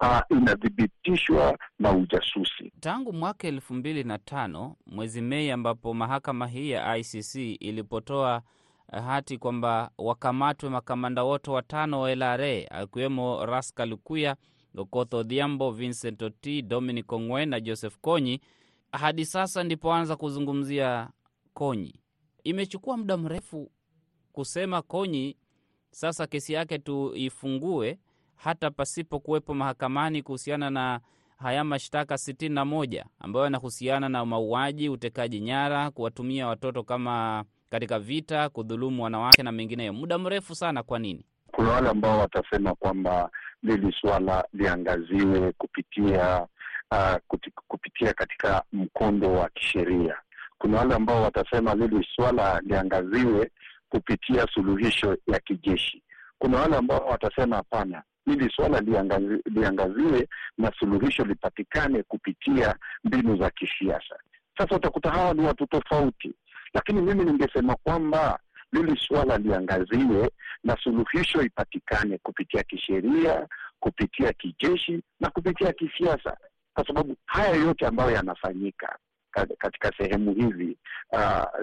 uh, 0.00 0.20
inathibitishwa 0.38 1.58
na 1.78 1.92
ujasusi. 1.92 2.72
Tangu 2.80 3.12
mwaka 3.12 3.48
elfu 3.48 3.74
mbili 3.74 4.04
na 4.04 4.18
tano 4.18 4.76
mwezi 4.86 5.20
Mei, 5.22 5.50
ambapo 5.50 5.94
mahakama 5.94 6.46
hii 6.46 6.70
ya 6.70 6.96
ICC 6.96 7.34
ilipotoa 7.60 8.42
hati 8.92 9.38
kwamba 9.38 9.90
wakamatwe 9.98 10.68
makamanda 10.70 11.24
wote 11.24 11.50
watano 11.50 12.00
wa 12.00 12.14
LRA 12.14 12.70
akiwemo 12.70 13.46
Raska 13.46 13.86
Lukuya, 13.86 14.36
Okoth 14.76 15.14
Odhiambo, 15.14 15.70
Vincent 15.70 16.22
Oti, 16.22 16.62
Dominic 16.62 17.12
Ongwen 17.12 17.48
na 17.48 17.60
Joseph 17.60 17.98
Konyi. 18.00 18.40
Hadi 18.92 19.24
sasa 19.24 19.64
ndipoanza 19.64 20.16
kuzungumzia 20.16 21.10
Konyi. 21.54 22.00
Imechukua 22.44 22.96
muda 22.96 23.16
mrefu 23.16 23.70
kusema 24.32 24.82
Konyi 24.82 25.36
sasa 25.90 26.26
kesi 26.26 26.52
yake 26.52 26.78
tuifungue 26.78 27.98
hata 28.34 28.70
pasipo 28.70 29.20
kuwepo 29.20 29.54
mahakamani 29.54 30.22
kuhusiana 30.22 30.70
na 30.70 31.00
haya 31.36 31.64
mashtaka 31.64 32.18
sitini 32.18 32.54
na 32.54 32.64
moja 32.64 33.06
ambayo 33.18 33.44
yanahusiana 33.44 34.08
na 34.08 34.24
mauaji, 34.26 34.88
utekaji 34.88 35.40
nyara, 35.40 35.90
kuwatumia 35.90 36.46
watoto 36.46 36.82
kama 36.82 37.44
katika 37.70 37.98
vita, 37.98 38.48
kudhulumu 38.48 39.02
wanawake 39.04 39.42
na 39.42 39.52
mengineyo. 39.52 39.92
Muda 39.92 40.18
mrefu 40.18 40.54
sana. 40.54 40.82
Kwa 40.82 40.98
nini? 40.98 41.24
Kuna 41.52 41.70
wale 41.70 41.88
ambao 41.88 42.18
watasema 42.18 42.74
kwamba 42.74 43.30
lili 43.62 43.94
swala 44.00 44.44
liangaziwe 44.52 45.52
kupitia 45.52 46.46
uh, 46.90 47.38
kupitia 47.68 48.12
katika 48.12 48.62
mkondo 48.72 49.32
wa 49.32 49.48
kisheria. 49.48 50.16
Kuna 50.58 50.78
wale 50.78 50.94
ambao 50.94 51.22
watasema 51.22 51.74
lili 51.74 52.06
swala 52.16 52.60
liangaziwe 52.60 53.50
kupitia 53.88 54.46
suluhisho 54.54 55.16
ya 55.26 55.40
kijeshi. 55.40 56.02
Kuna 56.38 56.60
wale 56.60 56.76
ambao 56.76 57.06
watasema 57.06 57.56
hapana, 57.56 58.02
hili 58.26 58.50
swala 58.56 58.80
liangazi, 58.80 59.42
liangaziwe 59.46 60.28
na 60.58 60.72
suluhisho 60.78 61.24
lipatikane 61.24 62.02
kupitia 62.02 62.74
mbinu 63.04 63.36
za 63.36 63.50
kisiasa. 63.50 64.16
Sasa 64.58 64.76
utakuta 64.76 65.10
hawa 65.10 65.34
ni 65.34 65.40
watu 65.46 65.66
tofauti, 65.66 66.34
lakini 66.74 67.00
mimi 67.00 67.24
ningesema 67.24 67.74
kwamba 67.76 68.38
lili 68.72 69.00
swala 69.08 69.38
liangaziwe 69.38 70.30
na 70.64 70.76
suluhisho 70.82 71.42
ipatikane 71.42 72.18
kupitia 72.18 72.62
kisheria, 72.62 73.46
kupitia 73.80 74.32
kijeshi 74.32 75.02
na 75.20 75.30
kupitia 75.30 75.72
kisiasa, 75.72 76.36
kwa 76.74 76.86
sababu 76.86 77.16
haya 77.26 77.54
yote 77.56 77.86
ambayo 77.86 78.10
yanafanyika 78.10 78.98
katika 79.58 79.92
sehemu 79.98 80.34
hizi 80.34 80.76
uh, 81.12 81.18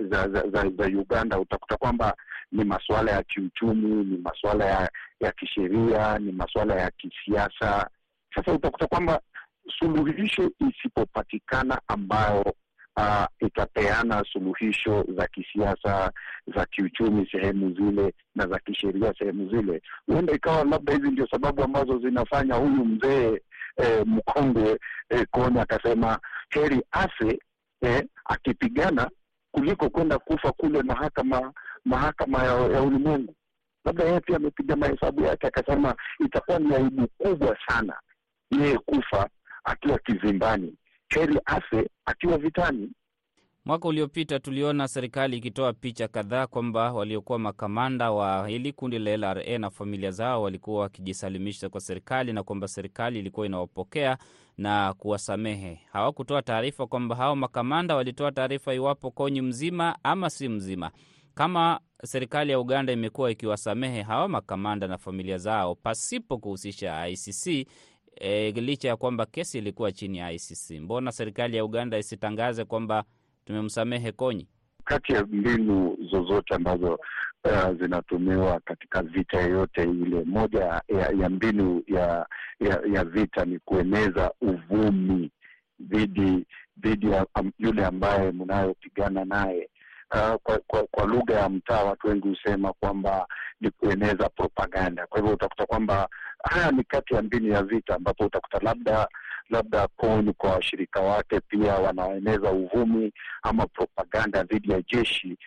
za, 0.10 0.30
za, 0.30 0.50
za, 0.50 0.70
za 0.78 0.86
Uganda 0.88 1.40
utakuta 1.40 1.78
kwamba 1.78 2.16
ni 2.52 2.64
masuala 2.64 3.12
ya 3.12 3.24
kiuchumi, 3.24 4.04
ni 4.06 4.18
masuala 4.18 4.66
ya, 4.66 4.90
ya 5.20 5.32
kisheria, 5.32 6.20
ni 6.20 6.32
masuala 6.32 6.76
ya 6.76 6.92
kisiasa. 6.92 7.90
Sasa 8.36 8.54
utakuta 8.54 8.88
kwamba 8.88 9.22
suluhisho 9.80 10.52
isipopatikana 10.70 11.82
ambayo 11.88 12.54
uh, 12.98 13.26
itapeana 13.48 14.24
suluhisho 14.34 15.06
za 15.18 15.28
kisiasa, 15.28 16.12
za 16.56 16.66
kiuchumi 16.66 17.28
sehemu 17.32 17.76
zile 17.76 18.14
na 18.36 18.48
za 18.48 18.60
kisheria 18.60 19.14
sehemu 19.20 19.50
zile, 19.50 19.82
huenda 20.08 20.34
ikawa 20.34 20.64
labda 20.64 20.94
hizi 20.94 21.08
ndio 21.12 21.28
sababu 21.28 21.64
ambazo 21.64 22.00
zinafanya 22.00 22.56
huyu 22.56 22.86
mzee 22.86 23.42
eh, 23.78 24.04
mkongwe 24.06 24.80
eh, 25.10 25.26
Kony 25.32 25.60
akasema 25.60 26.20
heri 26.50 26.82
afe 26.92 27.40
eh, 27.82 28.04
akipigana 28.26 29.10
kuliko 29.52 29.90
kwenda 29.90 30.20
kufa 30.20 30.52
kule 30.52 30.84
mahakama 30.84 31.54
mahakama 31.86 32.44
ya, 32.44 32.54
ya 32.54 32.82
ulimwengu. 32.82 33.36
Labda 33.86 34.04
yeye 34.04 34.20
pia 34.20 34.36
amepiga 34.36 34.76
mahesabu 34.76 35.24
yake 35.24 35.48
akasema 35.48 35.96
itakuwa 36.26 36.60
ni 36.60 36.76
aibu 36.76 37.08
kubwa 37.08 37.58
sana 37.68 38.00
yeye 38.52 38.78
kufa 38.78 39.30
akiwa 39.64 39.98
kizimbani, 40.00 40.76
heri 41.14 41.40
afe 41.46 41.90
akiwa 42.06 42.38
vitani. 42.38 42.90
Mwaka 43.66 43.88
uliopita 43.88 44.40
tuliona 44.40 44.88
serikali 44.88 45.38
ikitoa 45.38 45.74
picha 45.74 46.08
kadhaa 46.08 46.48
kwamba 46.48 46.94
waliokuwa 46.94 47.40
makamanda 47.40 48.12
wa 48.12 48.48
hili 48.48 48.74
kundi 48.74 49.00
la 49.00 49.18
LRA 49.18 49.58
na 49.58 49.70
familia 49.70 50.12
zao 50.12 50.42
walikuwa 50.42 50.82
wakijisalimisha 50.82 51.70
kwa 51.70 51.82
serikali 51.82 52.34
na 52.34 52.44
kwamba 52.44 52.68
serikali 52.68 53.20
ilikuwa 53.20 53.46
inawapokea 53.46 54.18
na 54.58 54.94
kuwasamehe. 54.94 55.82
Hawakutoa 55.92 56.42
taarifa 56.42 56.88
kwamba 56.88 57.16
hao 57.16 57.36
makamanda 57.36 57.96
walitoa 57.96 58.32
taarifa 58.32 58.74
iwapo 58.74 59.12
Konyi 59.12 59.42
mzima 59.42 59.98
ama 60.04 60.30
si 60.30 60.50
mzima. 60.50 60.92
Kama 61.34 61.80
serikali 62.04 62.52
ya 62.52 62.60
Uganda 62.60 62.94
imekuwa 62.94 63.32
ikiwasamehe 63.32 64.02
hawa 64.02 64.28
makamanda 64.28 64.88
na 64.88 64.98
familia 64.98 65.38
zao 65.38 65.76
pasipo 65.76 66.38
kuhusisha 66.38 67.08
ICC 67.08 67.68
e, 68.16 68.52
licha 68.52 68.88
ya 68.88 68.96
kwamba 68.98 69.26
kesi 69.26 69.58
ilikuwa 69.58 69.92
chini 69.92 70.18
ya 70.18 70.32
ICC, 70.32 70.70
mbona 70.80 71.12
serikali 71.12 71.58
ya 71.58 71.66
Uganda 71.66 71.98
isitangaze 71.98 72.66
kwamba 72.66 73.04
tumemsamehe 73.46 74.12
Konyi? 74.12 74.48
Kati 74.84 75.14
ya 75.14 75.24
mbinu 75.26 75.98
zozote 76.12 76.56
ambazo 76.56 77.00
uh, 77.46 77.78
zinatumiwa 77.82 78.60
katika 78.60 79.02
vita 79.04 79.42
yoyote 79.42 79.84
ile, 79.84 80.24
moja 80.24 80.60
ya, 80.88 81.10
ya 81.20 81.30
mbinu 81.30 81.84
ya, 81.88 82.26
ya 82.60 82.82
ya 82.94 83.04
vita 83.04 83.46
ni 83.46 83.60
kueneza 83.60 84.32
uvumi 84.42 85.32
dhidi 85.80 86.46
dhidi 86.78 87.12
ya 87.12 87.26
um, 87.40 87.52
yule 87.60 87.86
ambaye 87.86 88.32
mnayopigana 88.32 89.26
naye. 89.26 89.70
Uh, 90.16 90.36
kwa, 90.44 90.60
kwa, 90.68 90.84
kwa 90.92 91.06
lugha 91.06 91.34
ya 91.36 91.50
mtaa 91.50 91.84
watu 91.84 92.08
wengi 92.08 92.28
husema 92.28 92.74
kwamba 92.74 93.28
ni 93.62 93.70
kueneza 93.72 94.30
propaganda. 94.30 95.08
Kwa 95.08 95.20
hivyo 95.20 95.34
utakuta 95.34 95.66
kwamba 95.66 96.10
haya 96.44 96.72
ni 96.72 96.84
kati 96.84 97.14
ya 97.14 97.22
mbinu 97.22 97.54
ya 97.54 97.64
vita, 97.64 97.96
ambapo 97.96 98.26
utakuta 98.26 98.60
labda 98.62 99.08
labda 99.50 99.88
Konyi 99.88 100.34
kwa 100.34 100.52
washirika 100.52 101.00
wake 101.02 101.40
pia 101.40 101.74
wanaeneza 101.76 102.52
uvumi 102.52 103.14
ama 103.44 103.66
propaganda 103.68 104.44
dhidi 104.44 104.72
ya 104.72 104.82
jeshi 104.82 105.38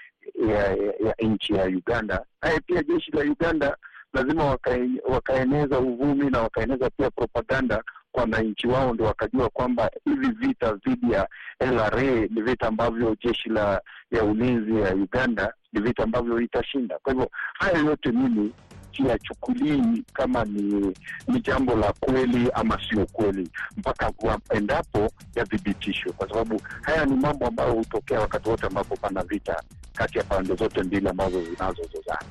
ya, 0.49 0.57
ya, 0.59 0.93
ya 1.07 1.15
nchi 1.23 1.55
ya 1.55 1.65
Uganda. 1.65 2.25
Naye 2.43 2.61
pia 2.61 2.83
jeshi 2.83 3.11
la 3.11 3.21
Uganda 3.23 3.77
lazima 4.13 4.45
wakae, 4.45 4.89
wakaeneza 5.09 5.79
uvumi 5.81 6.31
na 6.31 6.41
wakaeneza 6.41 6.91
pia 6.91 7.11
propaganda 7.11 7.83
kwa 8.13 8.23
wananchi 8.23 8.67
wao, 8.69 8.95
ndio 8.95 9.07
wakajua 9.07 9.49
kwamba 9.49 9.91
hivi 10.05 10.29
vita 10.47 10.73
dhidi 10.73 11.13
ya 11.13 11.29
LRA 11.61 12.03
ni 12.03 12.43
vita 12.43 12.67
ambavyo 12.69 13.17
jeshi 13.25 13.49
la 13.49 13.81
ya 14.11 14.25
ulinzi 14.25 14.81
ya 14.81 14.95
Uganda 14.95 15.53
ni 15.73 15.81
vita 15.81 16.03
ambavyo 16.03 16.41
itashinda. 16.41 16.99
Kwa 17.03 17.13
hivyo 17.13 17.31
haya 17.55 17.79
yote 17.79 18.13
mimi 18.13 18.53
siyachukulii 18.97 20.03
kama 20.13 20.45
ni 20.45 20.95
ni 21.29 21.41
jambo 21.41 21.77
la 21.77 21.93
kweli 21.93 22.51
ama 22.55 22.79
sio 22.89 23.07
kweli, 23.07 23.49
mpaka 23.77 24.13
endapo 24.51 25.11
yathibitishwe, 25.35 26.13
kwa 26.13 26.29
sababu 26.29 26.63
haya 26.83 27.05
ni 27.05 27.15
mambo 27.17 27.47
ambayo 27.47 27.73
hutokea 27.73 28.21
wakati 28.21 28.49
wote 28.49 28.67
ambapo 28.67 28.97
pana 28.97 29.23
vita 29.23 29.63
kati 29.93 30.19
ya 30.19 30.25
pande 30.25 30.55
zote 30.55 30.83
mbili 30.83 31.09
ambazo 31.09 31.45
zinazozozana. 31.45 32.23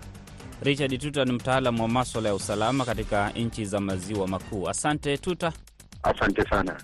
Richard 0.62 1.00
Tuta 1.00 1.26
ni 1.26 1.32
mtaalamu 1.32 1.82
wa 1.82 1.88
maswala 1.90 2.30
ya 2.30 2.36
usalama 2.36 2.86
katika 2.86 3.30
nchi 3.30 3.66
za 3.66 3.80
maziwa 3.80 4.28
makuu. 4.28 4.70
Asante 4.70 5.18
Tuta. 5.18 5.54
Asante 6.04 6.44
sana. 6.50 6.82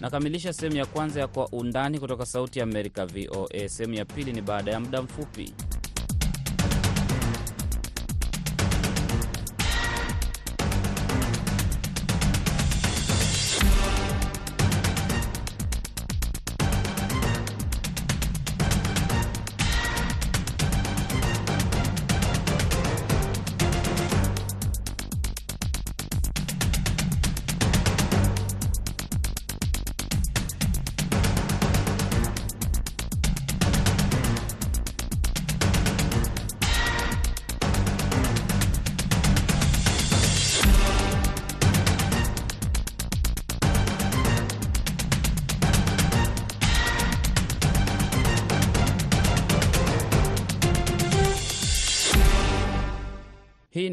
Nakamilisha 0.00 0.52
sehemu 0.52 0.76
ya 0.76 0.86
kwanza 0.86 1.20
ya 1.20 1.26
Kwa 1.28 1.48
Undani 1.48 1.98
kutoka 1.98 2.26
Sauti 2.26 2.58
ya 2.58 2.62
Amerika, 2.62 3.06
VOA. 3.06 3.68
Sehemu 3.68 3.94
ya 3.94 4.04
pili 4.04 4.32
ni 4.32 4.42
baada 4.42 4.70
ya 4.72 4.80
muda 4.80 5.02
mfupi. 5.02 5.54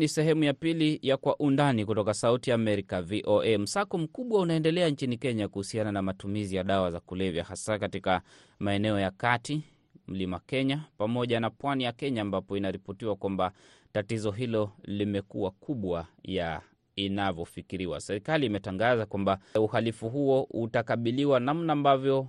Ni 0.08 0.12
sehemu 0.12 0.44
ya 0.44 0.54
pili 0.54 1.00
ya 1.02 1.18
Kwa 1.18 1.38
Undani 1.40 1.86
kutoka 1.86 2.14
Sauti 2.14 2.52
Amerika, 2.52 3.02
VOA. 3.02 3.58
Msako 3.58 3.98
mkubwa 3.98 4.42
unaendelea 4.42 4.90
nchini 4.90 5.18
Kenya 5.18 5.48
kuhusiana 5.48 5.92
na 5.92 6.02
matumizi 6.02 6.56
ya 6.56 6.64
dawa 6.64 6.92
za 6.92 7.00
kulevya, 7.00 7.44
hasa 7.44 7.80
katika 7.80 8.22
maeneo 8.60 9.00
ya 9.00 9.12
kati, 9.12 9.62
mlima 10.08 10.40
Kenya 10.40 10.84
pamoja 10.98 11.40
na 11.40 11.50
pwani 11.50 11.84
ya 11.84 11.92
Kenya, 11.92 12.22
ambapo 12.22 12.58
inaripotiwa 12.58 13.16
kwamba 13.16 13.52
tatizo 13.94 14.32
hilo 14.32 14.72
limekuwa 14.84 15.52
kubwa 15.52 16.08
ya 16.24 16.62
inavyofikiriwa. 16.96 18.00
Serikali 18.00 18.46
imetangaza 18.46 19.06
kwamba 19.06 19.40
uhalifu 19.56 20.10
huo 20.10 20.48
utakabiliwa 20.52 21.40
namna 21.40 21.74
ambavyo 21.74 22.28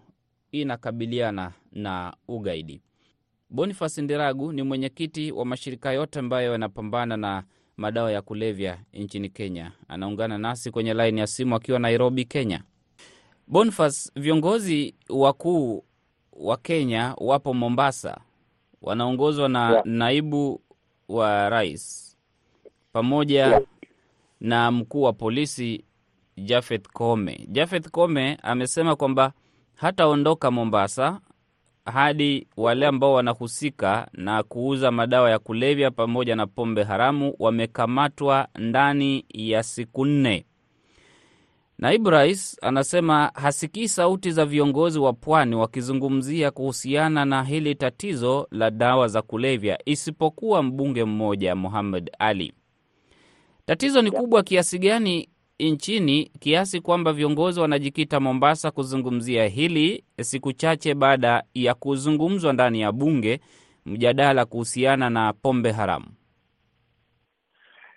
inakabiliana 0.52 1.52
na 1.72 2.16
ugaidi. 2.28 2.80
Boniface 3.50 4.02
Ndiragu 4.02 4.52
ni 4.52 4.62
mwenyekiti 4.62 5.32
wa 5.32 5.44
mashirika 5.44 5.92
yote 5.92 6.18
ambayo 6.18 6.52
yanapambana 6.52 7.16
na 7.16 7.44
madawa 7.78 8.12
ya 8.12 8.22
kulevya 8.22 8.78
nchini 8.92 9.28
Kenya. 9.28 9.72
Anaungana 9.88 10.38
nasi 10.38 10.70
kwenye 10.70 10.94
laini 10.94 11.20
ya 11.20 11.26
simu 11.26 11.56
akiwa 11.56 11.78
Nairobi, 11.78 12.24
Kenya. 12.24 12.62
Bonfas, 13.46 14.12
viongozi 14.16 14.94
wakuu 15.08 15.84
wa 16.32 16.56
Kenya 16.56 17.14
wapo 17.18 17.54
Mombasa, 17.54 18.20
wanaongozwa 18.82 19.48
na 19.48 19.70
Yeah. 19.70 19.82
naibu 19.86 20.60
wa 21.08 21.48
rais 21.48 22.16
pamoja 22.92 23.46
Yeah. 23.46 23.62
na 24.40 24.70
mkuu 24.70 25.02
wa 25.02 25.12
polisi 25.12 25.84
Jafeth 26.36 26.88
Kome. 26.88 27.46
Jafeth 27.50 27.88
Kome 27.90 28.38
amesema 28.42 28.96
kwamba 28.96 29.32
hataondoka 29.74 30.50
Mombasa 30.50 31.20
hadi 31.90 32.46
wale 32.56 32.86
ambao 32.86 33.12
wanahusika 33.12 34.08
na 34.12 34.42
kuuza 34.42 34.90
madawa 34.90 35.30
ya 35.30 35.38
kulevya 35.38 35.90
pamoja 35.90 36.36
na 36.36 36.46
pombe 36.46 36.82
haramu 36.82 37.34
wamekamatwa 37.38 38.48
ndani 38.58 39.24
ya 39.28 39.62
siku 39.62 40.04
nne. 40.06 40.44
Naibu 41.78 42.10
rais 42.10 42.56
anasema 42.62 43.30
hasikii 43.34 43.88
sauti 43.88 44.30
za 44.30 44.44
viongozi 44.46 44.98
wa 44.98 45.12
pwani 45.12 45.54
wakizungumzia 45.54 46.50
kuhusiana 46.50 47.24
na 47.24 47.42
hili 47.44 47.74
tatizo 47.74 48.48
la 48.50 48.70
dawa 48.70 49.08
za 49.08 49.22
kulevya, 49.22 49.78
isipokuwa 49.84 50.62
mbunge 50.62 51.04
mmoja 51.04 51.54
Muhammad 51.54 52.10
Ali. 52.18 52.52
Tatizo 53.66 54.02
ni 54.02 54.10
kubwa 54.10 54.42
kiasi 54.42 54.78
gani 54.78 55.28
nchini 55.60 56.24
kiasi 56.24 56.80
kwamba 56.80 57.12
viongozi 57.12 57.60
wanajikita 57.60 58.20
Mombasa 58.20 58.70
kuzungumzia 58.70 59.46
hili 59.46 60.04
siku 60.20 60.52
chache 60.52 60.94
baada 60.94 61.42
ya 61.54 61.74
kuzungumzwa 61.74 62.52
ndani 62.52 62.80
ya 62.80 62.92
bunge 62.92 63.40
mjadala 63.86 64.44
kuhusiana 64.44 65.10
na 65.10 65.32
pombe 65.32 65.72
haramu. 65.72 66.06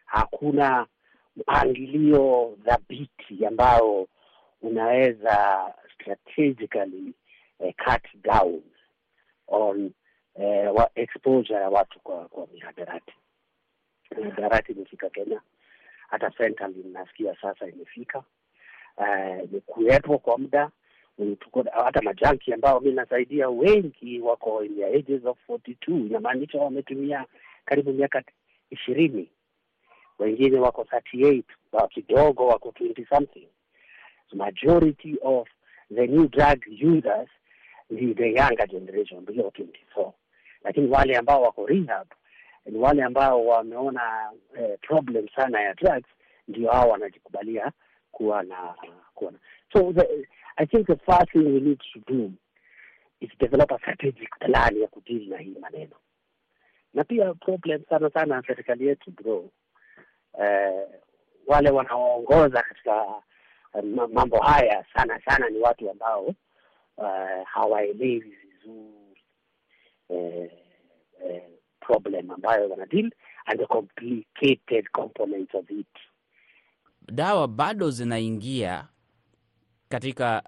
hakuna 0.06 0.88
mpangilio 1.36 2.58
dhabiti 2.64 3.46
ambao 3.46 4.08
unaweza 4.62 5.66
strategically 5.96 7.14
eh, 7.60 7.74
cut 7.86 8.24
down 8.24 8.62
on 9.48 9.92
eh, 10.36 10.74
exposure 10.96 11.60
ya 11.60 11.70
watu 11.70 12.00
kwa 12.00 12.26
kwa 12.28 12.48
mihadarati. 12.54 13.14
Mihadarati 14.18 14.72
imefika 14.72 15.10
Kenya, 15.10 15.42
hata 16.12 16.32
fentanyl 16.32 16.86
nasikia 16.94 17.36
sasa 17.42 17.68
imefika, 17.68 18.24
ni 19.52 19.62
kuwepo 19.62 20.18
kwa 20.18 20.38
muda. 20.38 20.72
Hata 21.74 22.02
majanki 22.02 22.54
ambao 22.54 22.80
mi 22.80 22.92
nasaidia 22.92 23.50
wengi 23.50 24.20
wako 24.22 24.64
in 24.64 24.76
the 24.76 24.86
ages 24.86 25.26
of 25.26 25.38
42 25.50 26.06
inamaanisha 26.08 26.58
wametumia 26.60 27.26
karibu 27.66 27.94
miaka 27.94 28.24
ishirini. 28.70 29.30
Wengine 30.20 30.60
wako 30.60 30.82
38 31.14 31.44
wa 31.72 31.88
kidogo 31.88 32.48
wako 32.48 32.70
20 32.70 33.10
something. 33.10 33.48
Majority 34.34 35.16
of 35.22 35.48
the 35.96 36.08
new 36.08 36.28
drug 36.28 36.60
users 36.84 37.30
ni 37.90 38.14
the 38.14 38.28
younger 38.34 38.68
generation 38.68 39.26
below 39.26 39.48
24 39.96 40.12
lakini 40.64 40.88
wale 40.90 41.18
ambao 41.18 41.42
wako 41.42 41.66
rehab 41.68 42.08
ni 42.66 42.78
wale 42.78 43.04
ambao 43.04 43.46
wameona 43.46 44.32
eh, 44.58 44.80
problem 44.82 45.28
sana 45.36 45.62
ya 45.62 45.74
drugs 45.74 46.08
ndio 46.48 46.72
hao 46.72 46.90
wanajikubalia 46.90 47.72
kuwa 48.12 48.44
na 48.44 48.76
kuwa 49.14 49.34
so 49.74 49.94
the, 49.94 50.28
I 50.58 50.66
think 50.66 50.88
the 50.88 50.96
first 50.96 51.32
thing 51.32 51.40
we 51.40 51.60
need 51.60 51.80
to 51.94 52.00
do 52.14 52.32
isidevelop 53.22 53.72
a 53.72 53.78
strategic 53.80 54.30
plan 54.40 54.78
ya 54.78 54.88
kudili 54.88 55.26
na 55.26 55.38
hii 55.38 55.56
maneno. 55.60 55.96
Na 56.94 57.04
pia 57.04 57.34
problem 57.34 57.84
sana 57.90 58.10
sana 58.10 58.44
serikali 58.48 58.88
yetu 58.88 59.12
bro 59.12 59.50
eh, 60.42 60.88
wale 61.48 61.70
wanaoongoza 61.70 62.62
katika 62.62 63.06
eh, 63.76 63.84
mambo 64.14 64.38
haya 64.38 64.86
sana 64.94 65.22
sana 65.26 65.50
ni 65.50 65.60
watu 65.60 65.90
ambao 65.92 66.26
uh, 66.98 67.46
hawaelewi 67.48 68.20
vizuri. 68.20 69.24
Eh, 70.10 70.52
eh, 71.26 71.44
problem 72.00 72.32
ambayo 72.32 72.70
wanadeal 72.70 73.12
and 73.46 73.60
the 73.60 73.66
complicated 73.66 74.90
components 74.92 75.56
of 75.56 75.72
it 75.72 75.88
Dawa 77.12 77.48
bado 77.48 77.90
zinaingia 77.92 78.88
katika 79.90 80.44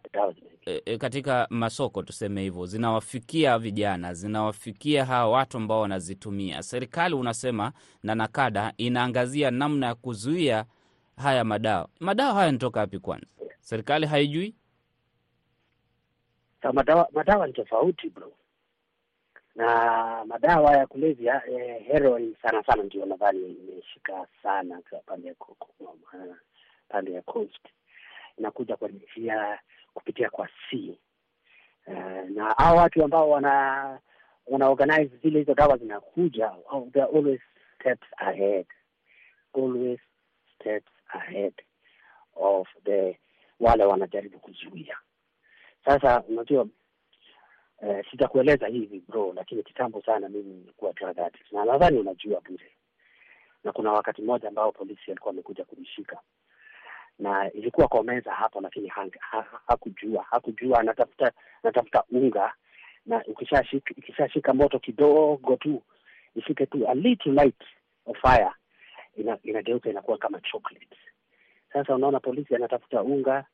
e, 0.85 0.97
katika 0.97 1.47
masoko 1.49 2.03
tuseme 2.03 2.41
hivyo, 2.41 2.65
zinawafikia 2.65 3.59
vijana, 3.59 4.13
zinawafikia 4.13 5.05
hawa 5.05 5.31
watu 5.31 5.57
ambao 5.57 5.81
wanazitumia. 5.81 6.63
Serikali 6.63 7.15
unasema 7.15 7.71
na 8.03 8.15
NACADA 8.15 8.73
inaangazia 8.77 9.51
namna 9.51 9.85
ya 9.87 9.95
kuzuia 9.95 10.65
haya 11.17 11.43
madawa. 11.43 11.89
Madawa 11.99 12.33
haya 12.33 12.45
yanatoka 12.45 12.79
wapi 12.79 12.99
kwanza? 12.99 13.27
Serikali 13.59 14.05
haijui. 14.05 14.55
Madawa 16.73 17.07
madawa 17.11 17.47
ni 17.47 17.53
tofauti 17.53 18.09
bro, 18.09 18.31
na 19.55 20.25
madawa 20.25 20.77
ya 20.77 20.87
kulevya 20.87 21.41
eh, 21.47 21.83
heroin 21.85 22.35
sana 22.41 22.63
sana 22.63 22.83
ndio 22.83 23.05
nadhani 23.05 23.51
imeshika 23.51 24.27
sana 24.43 24.81
pande 25.05 25.27
ya 25.27 25.35
pande 26.89 27.11
ya 27.13 27.21
coast, 27.21 27.67
inakuja 28.37 28.75
kwa 28.75 28.89
njia 28.89 29.59
kupitia 29.93 30.29
kwa 30.29 30.49
sea 30.69 30.93
eh, 31.87 32.29
na 32.29 32.45
hao 32.57 32.75
watu 32.75 33.03
ambao 33.03 33.29
wana 33.29 33.99
wana 34.47 34.69
organize 34.69 35.17
zile 35.23 35.39
hizo 35.39 35.53
dawa 35.53 35.77
zinakuja, 35.77 36.51
oh, 36.71 36.87
they 36.93 37.01
are 37.03 37.17
always 37.17 37.41
steps 37.75 38.07
ahead, 38.17 38.65
always 39.53 39.99
steps 40.55 40.91
ahead 41.07 41.53
of 42.35 42.67
the 42.85 43.19
wale 43.59 43.83
wanajaribu 43.85 44.39
kuzuia. 44.39 44.97
Sasa 45.85 46.23
unajua 46.27 46.67
eh, 47.81 48.05
sitakueleza 48.11 48.67
hivi 48.67 49.03
bro, 49.07 49.33
lakini 49.35 49.63
kitambo 49.63 50.01
sana 50.01 50.29
mimi 50.29 50.53
nilikuwa 50.53 50.93
drug 50.93 51.19
addict, 51.19 51.51
na 51.51 51.65
nadhani 51.65 51.99
unajua 51.99 52.41
bure, 52.41 52.71
na 53.63 53.71
kuna 53.71 53.91
wakati 53.91 54.21
mmoja 54.21 54.47
ambao 54.47 54.71
polisi 54.71 55.11
alikuwa 55.11 55.33
amekuja 55.33 55.65
kunishika. 55.65 56.19
Na 57.19 57.51
ilikuwa 57.51 57.87
kwa 57.87 58.03
meza 58.03 58.31
hapo, 58.33 58.61
lakini 58.61 58.91
hakujua 59.67 60.23
hakujua 60.29 60.79
anatafuta 60.79 61.31
anatafuta 61.63 62.03
unga, 62.11 62.53
na 63.05 63.23
ukishashika 63.27 63.93
ikishashika 63.97 64.53
moto 64.53 64.79
kidogo 64.79 65.55
tu 65.55 65.81
ishike 66.35 66.65
tu 66.65 66.87
a 66.89 66.93
little 66.95 67.31
light 67.31 67.63
of 68.05 68.17
fire 68.21 68.51
ina, 69.15 69.37
inageuka 69.43 69.89
inakuwa 69.89 70.17
kama 70.17 70.39
chocolate. 70.41 70.97
Sasa 71.73 71.95
unaona 71.95 72.19
polisi 72.19 72.55
anatafuta 72.55 73.03
unga, 73.03 73.45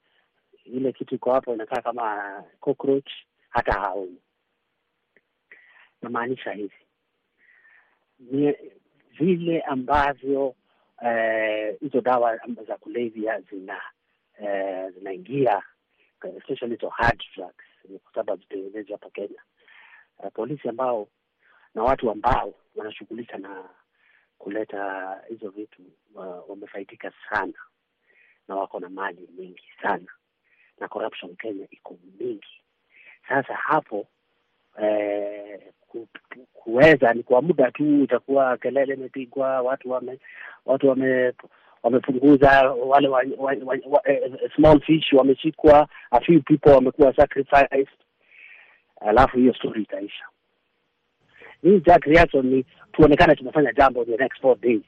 ile 0.66 0.92
kitu 0.92 1.16
iko 1.16 1.32
hapo 1.34 1.54
inakaa 1.54 1.82
kama 1.82 2.44
cockroach, 2.60 3.12
hata 3.50 3.72
haoni. 3.74 4.22
Namaanisha 6.02 6.52
hivi 6.52 6.76
ni 8.20 8.56
vile 9.20 9.62
ambavyo 9.62 10.56
eh, 11.06 11.80
hizo 11.80 12.02
dawa 12.02 12.40
za 12.68 12.78
kulevya 12.78 13.42
zina 13.42 13.82
eh, 14.42 14.90
zinaingia 14.94 15.64
especially 16.38 16.76
hizo 16.76 16.90
hard 16.90 17.24
drugs, 17.36 17.66
kwa 18.04 18.14
sababu 18.14 18.42
zitengenezwa 18.42 18.98
hapa 18.98 19.10
Kenya. 19.10 19.42
Uh, 20.18 20.32
polisi 20.34 20.70
ambao 20.70 21.08
na 21.76 21.84
watu 21.84 22.12
ambao 22.12 22.54
wanashughulika 22.76 23.38
na 23.38 23.70
kuleta 24.38 25.16
hizo 25.30 25.50
vitu 25.50 25.82
uh, 26.14 26.50
wamefaidika 26.50 27.12
sana 27.30 27.54
na 28.48 28.56
wako 28.56 28.80
na 28.80 28.90
mali 28.90 29.28
mingi 29.38 29.64
sana, 29.82 30.08
na 30.80 30.88
corruption 30.88 31.36
Kenya 31.36 31.68
iko 31.72 31.98
mingi. 32.20 32.62
Sasa 33.30 33.54
hapo 33.54 34.08
eh, 34.82 35.60
ku, 35.88 36.08
ku- 36.34 36.48
kuweza 36.54 37.13
ni 37.13 37.24
kwa 37.24 37.42
muda 37.42 37.72
tu, 37.72 38.04
itakuwa 38.04 38.58
kelele 38.58 38.94
imepigwa, 38.94 39.62
watu 39.62 39.92
wame 39.92 40.20
watu 40.65 40.89
wame 40.89 41.34
wamepunguza 41.84 42.72
wale 42.72 43.08
wa, 43.08 43.24
wa, 43.38 43.56
wa, 43.65 43.78
wa, 43.89 44.10
eh, 44.10 44.52
small 44.56 44.82
fish 44.82 45.13
wameshikwa, 45.13 45.88
a 46.12 46.20
few 46.22 46.42
people 46.42 46.70
wamekuwa 46.72 47.15
sacrificed, 47.15 47.88
alafu 49.02 49.38
hiyo 49.38 49.54
story 49.54 49.82
itaisha. 49.82 50.26
Hii 51.62 51.80
Jack 51.80 52.06
reaction 52.06 52.46
ni 52.46 52.65
tuonekane 52.92 53.36
tumefanya 53.36 53.74
jambo 53.74 54.06
the 54.06 54.18
next 54.18 54.42
four 54.42 54.58
days, 54.60 54.82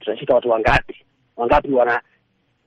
tutashika 0.00 0.34
watu 0.34 0.50
wangapi? 0.50 1.04
Wangapi 1.36 1.70
wana 1.72 2.02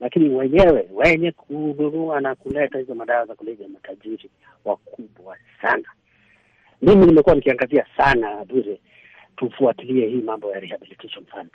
lakini 0.00 0.28
wenyewe 0.34 0.88
wenye 0.94 1.32
kununua 1.32 2.20
na 2.20 2.34
kuleta 2.34 2.78
hizo 2.78 2.94
madawa 2.94 3.26
za 3.26 3.34
kulevya 3.34 3.68
matajiri 3.68 4.30
wakubwa 4.64 5.36
sana. 5.62 5.88
Mimi 6.82 7.06
nimekuwa 7.06 7.34
nikiangazia 7.34 7.86
sana 7.96 8.44
bure, 8.44 8.80
tufuatilie 9.36 10.06
hii 10.08 10.20
mambo 10.22 10.52
ya 10.52 10.60
rehabilitation 10.60 11.24
fund, 11.26 11.50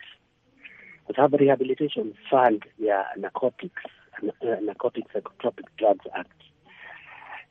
kwa 1.06 1.16
sababu 1.16 1.38
rehabilitation 1.38 2.14
fund 2.30 2.66
ya 2.80 3.06
narcotics, 3.16 3.84
uh, 4.24 4.60
Narcotics 4.62 5.08
Psychotropic 5.08 5.66
Drugs 5.78 6.06
Act 6.14 6.42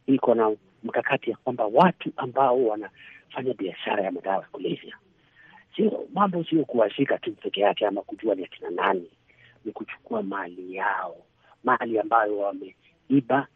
iko 0.06 0.34
na 0.34 0.56
mkakati 0.84 1.30
ya 1.30 1.36
kwamba 1.36 1.66
watu 1.66 2.10
ambao 2.16 2.64
wanafanya 2.66 3.54
biashara 3.58 4.04
ya 4.04 4.12
madawa 4.12 4.36
ya 4.36 4.48
kulevya, 4.52 4.96
sio 5.76 6.06
mambo, 6.14 6.44
sio 6.44 6.64
kuwashika 6.64 7.18
tu 7.18 7.32
peke 7.32 7.60
yake 7.60 7.86
ama 7.86 8.02
kujua 8.02 8.34
ni 8.34 8.44
akina 8.44 8.70
nani 8.70 9.10
ni 9.64 9.72
kuchukua 9.72 10.22
mali 10.22 10.74
yao, 10.74 11.16
mali 11.64 11.98
ambayo 11.98 12.38
wameiba, 12.38 13.46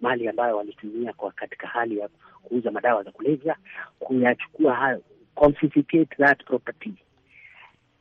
mali 0.00 0.28
ambayo 0.28 0.56
walitumia 0.56 1.12
kwa 1.12 1.30
katika 1.32 1.66
hali 1.66 1.98
ya 1.98 2.08
kuuza 2.42 2.70
madawa 2.70 3.02
za 3.02 3.10
kulevya, 3.10 3.56
kuyachukua 3.98 4.74
hayo, 4.74 5.02
confiscate 5.34 6.04
that 6.18 6.44
property, 6.44 6.94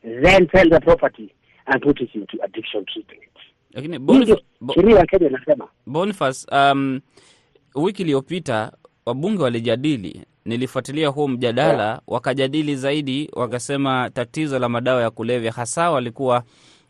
then 0.01 0.47
sell 0.51 0.69
the 0.69 0.79
property 0.79 1.29
and 1.65 1.83
put 1.83 2.01
it 2.01 2.15
into 2.15 2.43
addiction 2.43 2.85
treatment. 2.85 3.31
Lakini 3.73 4.35
sheria 4.73 4.99
ya 4.99 5.05
Kenya 5.05 5.27
inasema. 5.29 5.67
Boniface, 5.85 6.47
um, 6.51 7.01
wiki 7.75 8.01
iliyopita 8.01 8.71
wabunge 9.05 9.43
walijadili, 9.43 10.25
nilifuatilia 10.45 11.07
huo 11.07 11.27
mjadala, 11.27 12.01
wakajadili 12.07 12.75
zaidi, 12.75 13.29
wakasema 13.33 14.09
tatizo 14.09 14.59
la 14.59 14.69
madawa 14.69 15.01
ya 15.01 15.11
kulevya 15.11 15.51
hasa 15.51 15.91
walikuwa 15.91 16.43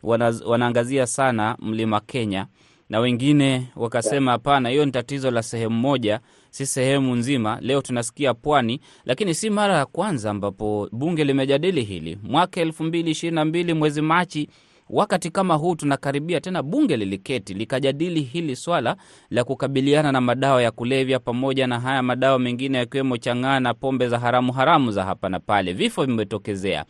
wana, 0.06 0.34
wanaangazia 0.46 1.06
sana 1.06 1.56
mlima 1.58 2.00
Kenya, 2.00 2.46
na 2.88 2.98
wengine 3.00 3.68
wakasema 3.76 4.30
hapana, 4.30 4.68
hiyo 4.68 4.84
ni 4.84 4.92
tatizo 4.92 5.30
la 5.30 5.42
sehemu 5.42 5.76
moja, 5.76 6.20
si 6.50 6.66
sehemu 6.66 7.14
nzima. 7.16 7.58
Leo 7.60 7.80
tunasikia 7.82 8.34
pwani, 8.34 8.80
lakini 9.04 9.34
si 9.34 9.50
mara 9.50 9.76
ya 9.76 9.86
kwanza 9.86 10.30
ambapo 10.30 10.88
bunge 10.92 11.24
limejadili 11.24 11.82
hili. 11.82 12.18
Mwaka 12.22 12.60
elfu 12.60 12.84
mbili 12.84 13.10
ishirini 13.10 13.34
na 13.34 13.44
mbili 13.44 13.74
mwezi 13.74 14.02
Machi 14.02 14.48
wakati 14.90 15.30
kama 15.30 15.54
huu 15.54 15.74
tunakaribia 15.74 16.40
tena, 16.40 16.62
bunge 16.62 16.96
liliketi 16.96 17.54
likajadili 17.54 18.20
hili 18.20 18.56
swala 18.56 18.96
la 19.30 19.44
kukabiliana 19.44 20.12
na 20.12 20.20
madawa 20.20 20.62
ya 20.62 20.70
kulevya 20.70 21.18
pamoja 21.18 21.66
na 21.66 21.80
haya 21.80 22.02
madawa 22.02 22.38
mengine 22.38 22.78
yakiwemo 22.78 23.16
chang'aa 23.16 23.60
na 23.60 23.74
pombe 23.74 24.08
za 24.08 24.18
haramu 24.18 24.52
haramu 24.52 24.90
za 24.92 25.04
hapa 25.04 25.28
na 25.28 25.40
pale. 25.40 25.72
Vifo 25.72 26.04
vimetokezea. 26.04 26.84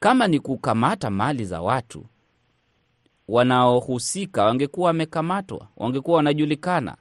Kama 0.00 0.28
ni 0.28 0.40
kukamata 0.40 1.10
mali 1.10 1.44
za 1.44 1.60
watu, 1.62 2.06
wanaohusika 3.28 4.44
wangekuwa 4.44 4.86
wamekamatwa, 4.86 5.66
wangekuwa 5.76 6.16
wanajulikana. 6.16 6.96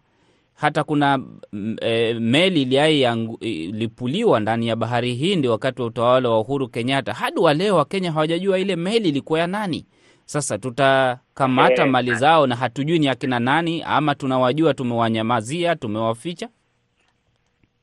Hata 0.53 0.83
kuna 0.83 1.17
mm, 1.17 1.75
e, 1.81 2.13
meli 2.13 2.61
iliailipuliwa 2.61 4.39
ndani 4.39 4.67
ya 4.67 4.75
bahari 4.75 5.13
Hindi 5.13 5.47
wakati 5.47 5.81
wa 5.81 5.87
utawala 5.87 6.29
wa 6.29 6.39
Uhuru 6.39 6.67
Kenyatta. 6.69 7.13
Hadi 7.13 7.39
wa 7.39 7.53
leo 7.53 7.75
Wakenya 7.75 8.11
hawajajua 8.11 8.59
ile 8.59 8.75
meli 8.75 9.09
ilikuwa 9.09 9.39
ya 9.39 9.47
nani. 9.47 9.85
Sasa 10.25 10.57
tutakamata 10.57 11.83
Eh, 11.83 11.89
mali 11.89 12.15
zao 12.15 12.47
na 12.47 12.55
hatujui 12.55 12.99
ni 12.99 13.07
akina 13.07 13.39
nani, 13.39 13.83
ama 13.83 14.15
tunawajua 14.15 14.73
tumewanyamazia, 14.73 15.75
tumewaficha. 15.75 16.49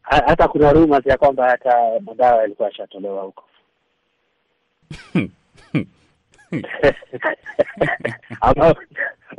Hata 0.02 0.48
kuna 0.48 0.72
rumors 0.72 1.06
ya 1.06 1.18
kwamba 1.18 1.48
hata 1.50 2.00
madawa 2.00 2.40
yalikuwa 2.42 2.68
yashatolewa 2.68 3.22
huko 3.22 3.44
ama 8.40 8.74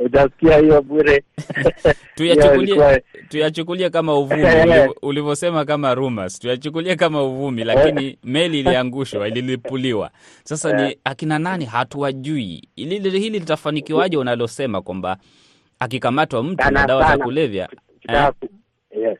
utasikia 0.00 0.58
hiyo 0.58 0.82
bure. 0.82 1.24
Tuyachukulie, 2.14 3.02
tuyachukulie 3.28 3.90
kama 3.90 4.18
uvumi 4.18 4.42
ulivyosema, 5.02 5.64
kama 5.64 5.94
rumors, 5.94 6.38
tuyachukulie 6.38 6.96
kama 6.96 7.22
uvumi, 7.22 7.64
lakini 7.64 8.18
meli 8.24 8.60
iliangushwa, 8.60 9.28
ililipuliwa. 9.28 10.10
Sasa 10.44 10.72
ni 10.72 10.98
akina 11.04 11.38
nani 11.38 11.64
hatuwajui. 11.64 12.68
Hili 12.76 13.10
hili 13.10 13.38
litafanikiwaje 13.38 14.16
unalosema 14.16 14.82
kwamba 14.82 15.16
akikamatwa 15.78 16.42
mtu 16.42 16.70
na 16.72 16.86
dawa 16.86 17.04
za 17.08 17.18
kulevya 17.18 17.68
eh? 18.08 18.32
Yes 18.90 19.18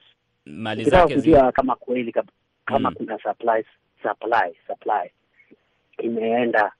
mali 0.48 0.84
zake 0.84 1.20
kama 1.52 1.76
kweli 1.76 2.12
kama 2.12 2.90
Mm. 2.90 2.94
kuna 2.96 3.18
supply 3.18 3.64
supply 4.02 4.56
supply 4.66 5.10
imeenda 5.98 6.72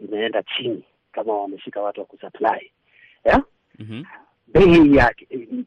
imeenda 0.00 0.42
chini 0.42 0.84
kama 1.12 1.38
wameshika 1.40 1.82
watu 1.82 2.00
wa 2.00 2.06
kusupply. 2.06 2.72
Yeah? 3.24 3.42
Mhm. 3.78 4.04
bei 4.46 4.96
ya 4.96 5.14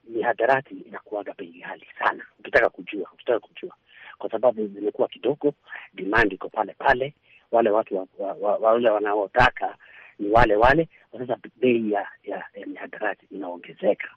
mihadarati 0.08 0.74
inakuwaga 0.76 1.34
bei 1.38 1.62
ghali 1.68 1.88
sana. 2.00 2.26
Ukitaka 2.40 2.70
kujua 2.70 3.10
ukitaka 3.14 3.40
kujua. 3.40 3.76
Kwa 4.18 4.30
sababu 4.32 4.68
zimekuwa 4.68 5.08
kidogo 5.08 5.54
demand 5.94 6.34
iko 6.34 6.50
pale 6.50 6.74
pale. 6.78 7.14
Wale 7.52 7.70
watu 7.70 7.96
wa, 7.98 8.08
wa, 8.18 8.34
wa, 8.34 8.58
wale 8.58 8.90
wanaotaka 8.90 9.76
ni 10.20 10.30
wale 10.30 10.56
wale. 10.56 10.88
Sasa 11.18 11.38
bei 11.56 11.92
ya, 11.92 12.08
ya, 12.24 12.44
ya 12.54 12.66
mihadarati 12.68 13.26
inaongezeka 13.32 14.08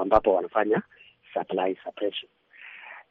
ambapo 0.00 0.34
wanafanya 0.34 0.82
supply 1.34 1.76
suppression. 1.84 2.30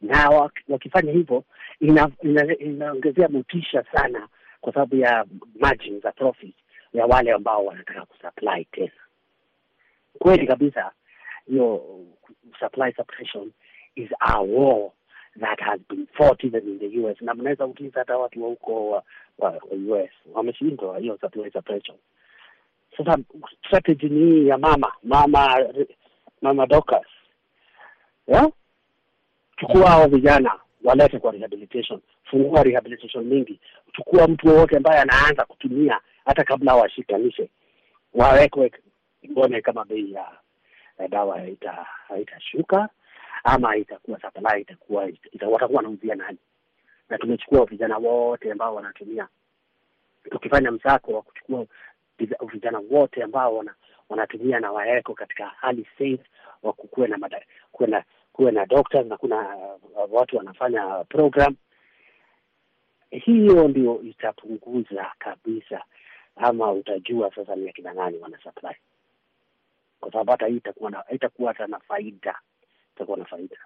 Na 0.01 0.29
wakifanya 0.69 1.11
hivyo 1.11 1.43
ina- 1.79 2.11
ina- 2.23 2.57
inaongezea 2.57 3.27
motisha 3.29 3.83
sana 3.91 4.27
kwa 4.61 4.73
sababu 4.73 4.95
ya 4.95 5.25
margin 5.59 6.01
za 6.01 6.11
profit 6.11 6.55
ya 6.93 7.05
wale 7.05 7.31
ambao 7.31 7.65
wanataka 7.65 8.05
kusupply 8.05 8.65
tena. 8.65 8.91
Kweli 10.19 10.47
kabisa 10.47 10.91
hiyo 11.47 11.81
supply 12.59 12.93
suppression 12.93 13.51
is 13.95 14.09
a 14.19 14.41
war 14.41 14.91
that 15.39 15.59
has 15.59 15.79
been 15.89 16.07
fought 16.13 16.43
even 16.43 16.67
in 16.67 16.79
the 16.79 16.99
US 16.99 17.21
na 17.21 17.33
mnaweza 17.33 17.65
uliza 17.65 17.99
hata 17.99 18.17
watu 18.17 18.43
wa 18.43 18.49
huko 18.49 18.89
wa, 18.89 19.03
wa 19.37 19.61
US 19.87 20.09
wameshindwa 20.33 20.99
hiyo 20.99 21.17
supply 21.21 21.51
suppression. 21.51 21.97
Sasa 22.97 23.17
strategy 23.67 24.09
ni 24.09 24.19
hii 24.19 24.47
ya 24.47 24.57
mama 24.57 24.91
mama 25.03 25.65
mama 26.41 26.65
Dorcas. 26.67 27.07
Yeah? 28.27 28.51
chukua 29.59 29.89
hao 29.89 30.07
vijana 30.07 30.59
walete 30.83 31.19
kwa 31.19 31.31
rehabilitation. 31.31 31.99
Fungua 32.23 32.63
rehabilitation 32.63 33.25
mingi. 33.25 33.59
Chukua 33.93 34.27
mtu 34.27 34.47
wowote 34.47 34.77
ambaye 34.77 35.01
anaanza 35.01 35.45
kutumia 35.45 35.99
hata 36.25 36.43
kabla 36.43 36.75
washikanishe 36.75 37.49
wawekwe 38.13 38.71
uone 39.35 39.61
kama 39.61 39.85
bei 39.85 40.11
ya, 40.13 40.27
dawa 41.09 41.39
haita 41.39 41.71
haitashuka 42.07 42.89
ama 43.43 43.75
itakuwa 43.77 44.21
supply 44.21 44.61
itakuwa 44.61 45.09
ita, 45.09 45.47
watakuwa 45.47 45.77
wanauzia 45.77 46.15
nani? 46.15 46.37
Na 47.09 47.17
tumechukua 47.17 47.65
vijana 47.65 47.97
wote 47.97 48.51
ambao 48.51 48.75
wanatumia. 48.75 49.27
Tukifanya 50.31 50.71
msako 50.71 51.13
wa 51.13 51.21
kuchukua 51.21 51.65
vijana 52.51 52.81
wote 52.91 53.23
ambao 53.23 53.55
wana, 53.55 53.73
wanatumia 54.09 54.59
na 54.59 54.71
waeko 54.71 55.13
katika 55.13 55.45
hali 55.47 55.87
safe 55.97 56.19
wa 56.63 56.73
kukuwe 56.73 57.07
na 57.07 57.29
kuwe 57.71 57.89
na 57.89 58.03
kuwe 58.39 58.51
na 58.51 58.65
doctors 58.65 59.07
na 59.07 59.17
kuna 59.17 59.55
uh, 59.57 60.13
watu 60.13 60.37
wanafanya 60.37 61.03
program. 61.03 61.55
Hiyo 63.11 63.67
ndio 63.67 64.01
itapunguza 64.01 65.11
kabisa 65.17 65.83
ama 66.35 66.71
utajua 66.71 67.31
sasa 67.35 67.55
ni 67.55 67.69
akina 67.69 67.93
nani 67.93 68.17
wana 68.17 68.37
supply. 68.43 68.75
Kwa 69.99 70.11
sababu 70.11 70.31
hata 70.31 70.47
hii 70.47 70.61
itakuwa 71.11 71.47
hata 71.53 71.67
na 71.67 71.79
faida 71.79 72.35
itakuwa 72.95 73.17
na 73.17 73.25
faida. 73.25 73.57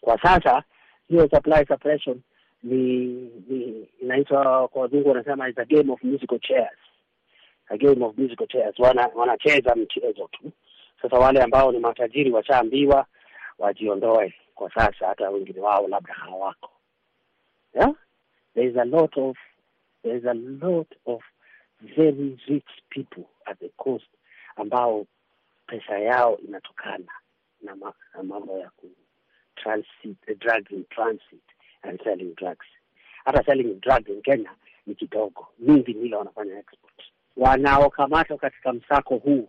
Kwa 0.00 0.18
sasa 0.22 0.62
hiyo 1.08 1.28
supply 1.28 1.66
suppression 1.66 2.20
ni 2.62 2.76
ni 3.48 3.88
inaitwa 4.02 4.68
kwa 4.68 4.82
wazungu 4.82 5.08
wanasema 5.08 5.48
is 5.48 5.58
a 5.58 5.64
game 5.64 5.92
of 5.92 6.02
musical 6.04 6.38
chairs. 6.40 6.78
A 7.68 7.76
game 7.78 8.04
of 8.04 8.18
musical 8.18 8.46
chairs. 8.46 8.78
Wana 8.78 9.10
mchezo 9.76 10.28
tu. 10.32 10.52
Sasa 11.02 11.16
wale 11.18 11.42
ambao 11.42 11.72
ni 11.72 11.78
matajiri 11.78 12.30
washaambiwa 12.30 13.06
wajiondoe 13.58 14.34
kwa 14.54 14.74
sasa 14.74 15.06
hata 15.06 15.30
wengine 15.30 15.60
wao 15.60 15.88
labda 15.88 16.14
hawako. 16.14 16.70
Yeah? 17.74 17.94
there 18.54 18.66
is 18.70 18.76
a 18.76 18.84
lot 18.84 19.16
of 19.20 19.36
there 20.02 20.16
is 20.16 20.24
a 20.24 20.34
lot 20.34 20.88
of 21.06 21.20
very 21.96 22.38
rich 22.48 22.68
people 22.90 23.24
at 23.46 23.58
the 23.60 23.68
coast 23.76 24.06
ambao 24.56 25.06
pesa 25.66 25.98
yao 25.98 26.38
inatokana 26.38 27.12
na, 27.62 27.76
ma, 27.76 27.92
na 28.14 28.22
mambo 28.22 28.58
ya 28.58 28.70
ku 28.76 28.90
transit 29.56 30.16
the 30.26 30.34
drugs 30.34 30.70
in 30.70 30.84
transit 30.90 31.42
and 31.82 32.00
selling 32.04 32.34
drugs. 32.36 32.66
Hata 33.24 33.44
selling 33.44 33.80
drugs 33.80 34.08
in 34.08 34.22
Kenya 34.22 34.50
ni 34.86 34.94
kidogo. 34.94 35.46
Mingi 35.58 35.92
ni 35.94 36.06
ile 36.06 36.16
wanafanya 36.16 36.58
export. 36.58 37.02
Wanaokamatwa 37.36 38.38
katika 38.38 38.72
msako 38.72 39.16
huu 39.16 39.48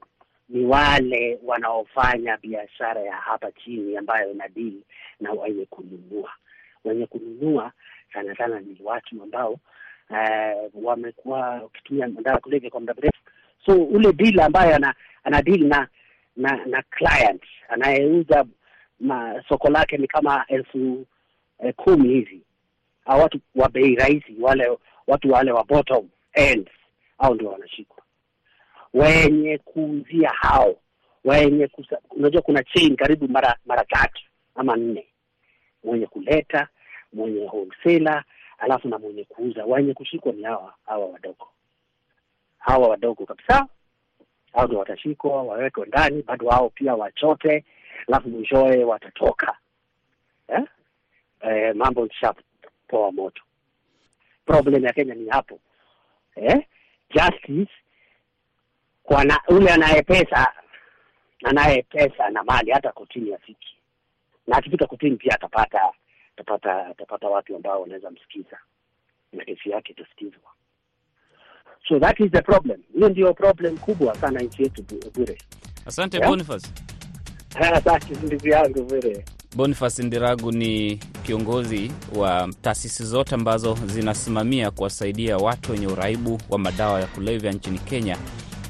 ni 0.50 0.66
wale 0.66 1.40
wanaofanya 1.44 2.38
biashara 2.38 3.02
ya 3.02 3.16
hapa 3.16 3.52
chini 3.52 3.98
ambayo 3.98 4.32
ina 4.32 4.48
deal 4.48 4.74
na 5.20 5.32
wenye 5.32 5.66
kununua. 5.66 6.32
Wenye 6.86 7.06
kununua 7.06 7.72
sana 8.14 8.36
sana 8.36 8.60
ni 8.60 8.78
watu 8.84 9.24
ambao 9.24 9.52
uh, 10.10 10.84
wamekuwa 10.86 11.40
wakitumia 11.40 12.08
madawa 12.08 12.36
ya 12.36 12.42
kulevya 12.42 12.70
kwa 12.70 12.80
muda 12.80 12.94
mrefu. 12.94 13.22
So 13.66 13.76
ule 13.84 14.14
deal 14.14 14.40
ambaye 14.40 14.74
ana, 14.76 14.96
ana 15.24 15.42
deal 15.42 15.60
na 15.60 15.88
na 16.38 16.66
na 16.66 16.82
client 16.82 17.44
anayeuza 17.70 18.46
soko 19.50 19.70
lake 19.70 19.98
ni 19.98 20.08
kama 20.08 20.46
elfu 20.48 21.06
eh, 21.60 21.74
kumi 21.76 22.10
hivi. 22.10 22.42
Au 23.06 23.22
watu 23.22 23.40
wa 23.56 23.70
bei 23.70 23.96
rahisi 23.96 24.36
wale 24.42 24.78
watu 25.08 25.32
wale 25.32 25.52
wa 25.52 25.64
bottom 25.64 26.10
end 26.34 26.70
au 27.18 27.36
ndio 27.36 27.50
wanashikwa 27.52 28.04
wenye 28.94 29.58
kuuzia 29.58 30.30
hao 30.30 30.76
wenye 31.24 31.68
kusa, 31.68 31.98
unajua 32.12 32.42
kuna 32.42 32.64
chain 32.64 32.96
karibu 32.96 33.28
mara 33.28 33.58
mara 33.66 33.84
tatu 33.86 34.22
ama 34.56 34.76
nne. 34.76 35.08
Mwenye 35.84 36.06
kuleta 36.06 36.68
mwenye 37.14 37.46
wholesaler 37.46 38.24
alafu 38.58 38.88
na 38.88 38.98
mwenye 39.00 39.24
kuuza. 39.24 39.66
Wenye 39.66 39.94
kushikwa 39.94 40.32
ni 40.34 40.44
hawa 40.44 40.74
hawa 40.86 41.06
wadogo. 41.06 41.48
Hawa 42.58 42.88
wadogo 42.88 43.26
kabisa. 43.26 43.68
Hao 44.54 44.66
ndio 44.68 44.80
watashikwa 44.80 45.44
wawekwe 45.44 45.86
ndani 45.88 46.22
bado 46.24 46.50
hao 46.50 46.70
pia 46.70 46.96
wachote 46.96 47.66
alafu 48.08 48.30
mwishowe 48.30 48.84
watatoka. 48.84 49.58
Eh? 50.48 50.64
Eh, 51.42 51.76
mambo 51.76 52.06
ikishapoa 52.06 53.12
moto. 53.12 53.42
Problem 54.46 54.84
ya 54.86 54.94
Kenya 54.94 55.14
ni 55.16 55.30
hapo. 55.30 55.60
Eh? 56.36 56.66
justice 57.10 57.72
kwa 59.10 59.24
na, 59.24 59.40
ule 59.48 59.70
anayepesa 59.72 60.54
anayepesa 61.44 62.30
na 62.30 62.44
mali 62.44 62.72
hata 62.72 62.92
kotini 62.92 63.34
afiki. 63.34 63.76
Na 64.48 64.58
akifika 64.58 64.88
kotini 64.88 65.16
pia 65.16 65.34
atapata 65.36 65.82
atapata 66.38 66.88
atapata 66.88 67.28
watu 67.28 67.56
ambao 67.56 67.82
wanaweza 67.82 68.12
msikiza. 68.12 68.58
Na 69.34 69.46
kesi 69.46 69.70
yake 69.70 69.92
itasikizwa. 69.92 70.52
So 71.88 72.00
that 72.00 72.20
is 72.20 72.32
the 72.32 72.42
problem. 72.42 72.82
Hiyo 72.94 73.10
ndio 73.10 73.34
problem 73.34 73.78
kubwa 73.78 74.16
sana 74.16 74.40
nchi 74.40 74.64
yetu 74.64 74.84
bure. 75.16 75.38
Asante 75.86 76.18
Yeah. 76.18 76.30
Boniface. 76.30 76.68
asante 77.74 78.14
ndugu 78.26 78.48
yangu 78.48 78.84
bure. 78.84 79.26
Boniface 79.56 80.04
Ndiragu 80.04 80.52
ni 80.52 80.98
kiongozi 81.24 81.92
wa 82.16 82.50
taasisi 82.62 83.04
zote 83.04 83.36
ambazo 83.36 83.78
zinasimamia 83.86 84.72
kuwasaidia 84.72 85.38
watu 85.38 85.72
wenye 85.72 85.88
uraibu 85.88 86.42
wa 86.50 86.60
madawa 86.60 87.02
ya 87.02 87.08
kulevya 87.08 87.52
nchini 87.52 87.80
Kenya, 87.80 88.18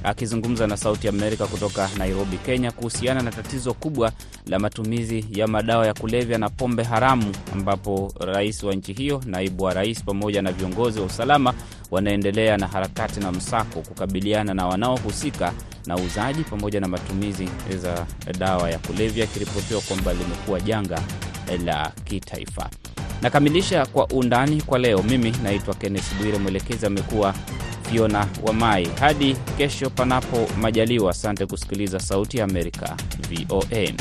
akizungumza 0.04 0.68
na 0.68 0.78
Sauti 0.78 1.08
Amerika 1.08 1.48
kutoka 1.48 1.90
Nairobi, 1.98 2.38
Kenya, 2.38 2.72
kuhusiana 2.72 3.22
na 3.22 3.32
tatizo 3.32 3.74
kubwa 3.74 4.12
la 4.48 4.60
matumizi 4.60 5.26
ya 5.32 5.48
madawa 5.48 5.88
ya 5.88 5.94
kulevya 5.94 6.38
na 6.38 6.50
pombe 6.50 6.84
haramu, 6.84 7.32
ambapo 7.54 8.14
rais 8.20 8.64
wa 8.64 8.76
nchi 8.76 8.94
hiyo, 8.94 9.22
naibu 9.26 9.64
wa 9.64 9.74
rais, 9.74 10.04
pamoja 10.04 10.42
na 10.42 10.52
viongozi 10.52 11.00
wa 11.00 11.06
usalama 11.06 11.54
wanaendelea 11.92 12.58
na 12.58 12.68
harakati 12.68 13.20
na 13.20 13.32
msako 13.32 13.82
kukabiliana 13.82 14.54
na 14.54 14.68
wanaohusika 14.68 15.54
na 15.86 15.98
uuzaji 15.98 16.44
pamoja 16.44 16.80
na 16.80 16.88
matumizi 16.88 17.50
za 17.78 18.06
dawa 18.40 18.70
ya 18.72 18.80
kulevya, 18.80 19.24
ikiripotiwa 19.26 19.82
kwamba 19.82 20.14
limekuwa 20.14 20.60
janga 20.62 21.02
la 21.66 21.92
kitaifa. 22.04 22.70
Nakamilisha 23.22 23.86
kwa 23.86 24.08
undani 24.08 24.62
kwa 24.62 24.80
leo. 24.80 25.04
Mimi 25.04 25.34
naitwa 25.44 25.76
Kenneth 25.76 26.16
Bwire, 26.22 26.38
mwelekezi 26.38 26.86
amekuwa 26.86 27.34
Fiona 27.90 28.28
Wamai. 28.44 28.88
Hadi 29.00 29.36
kesho, 29.58 29.90
panapo 29.90 30.48
majaliwa. 30.62 31.12
Asante 31.12 31.46
kusikiliza 31.46 32.00
Sauti 32.00 32.38
ya 32.38 32.44
Amerika, 32.44 32.98
VOA. 33.30 33.94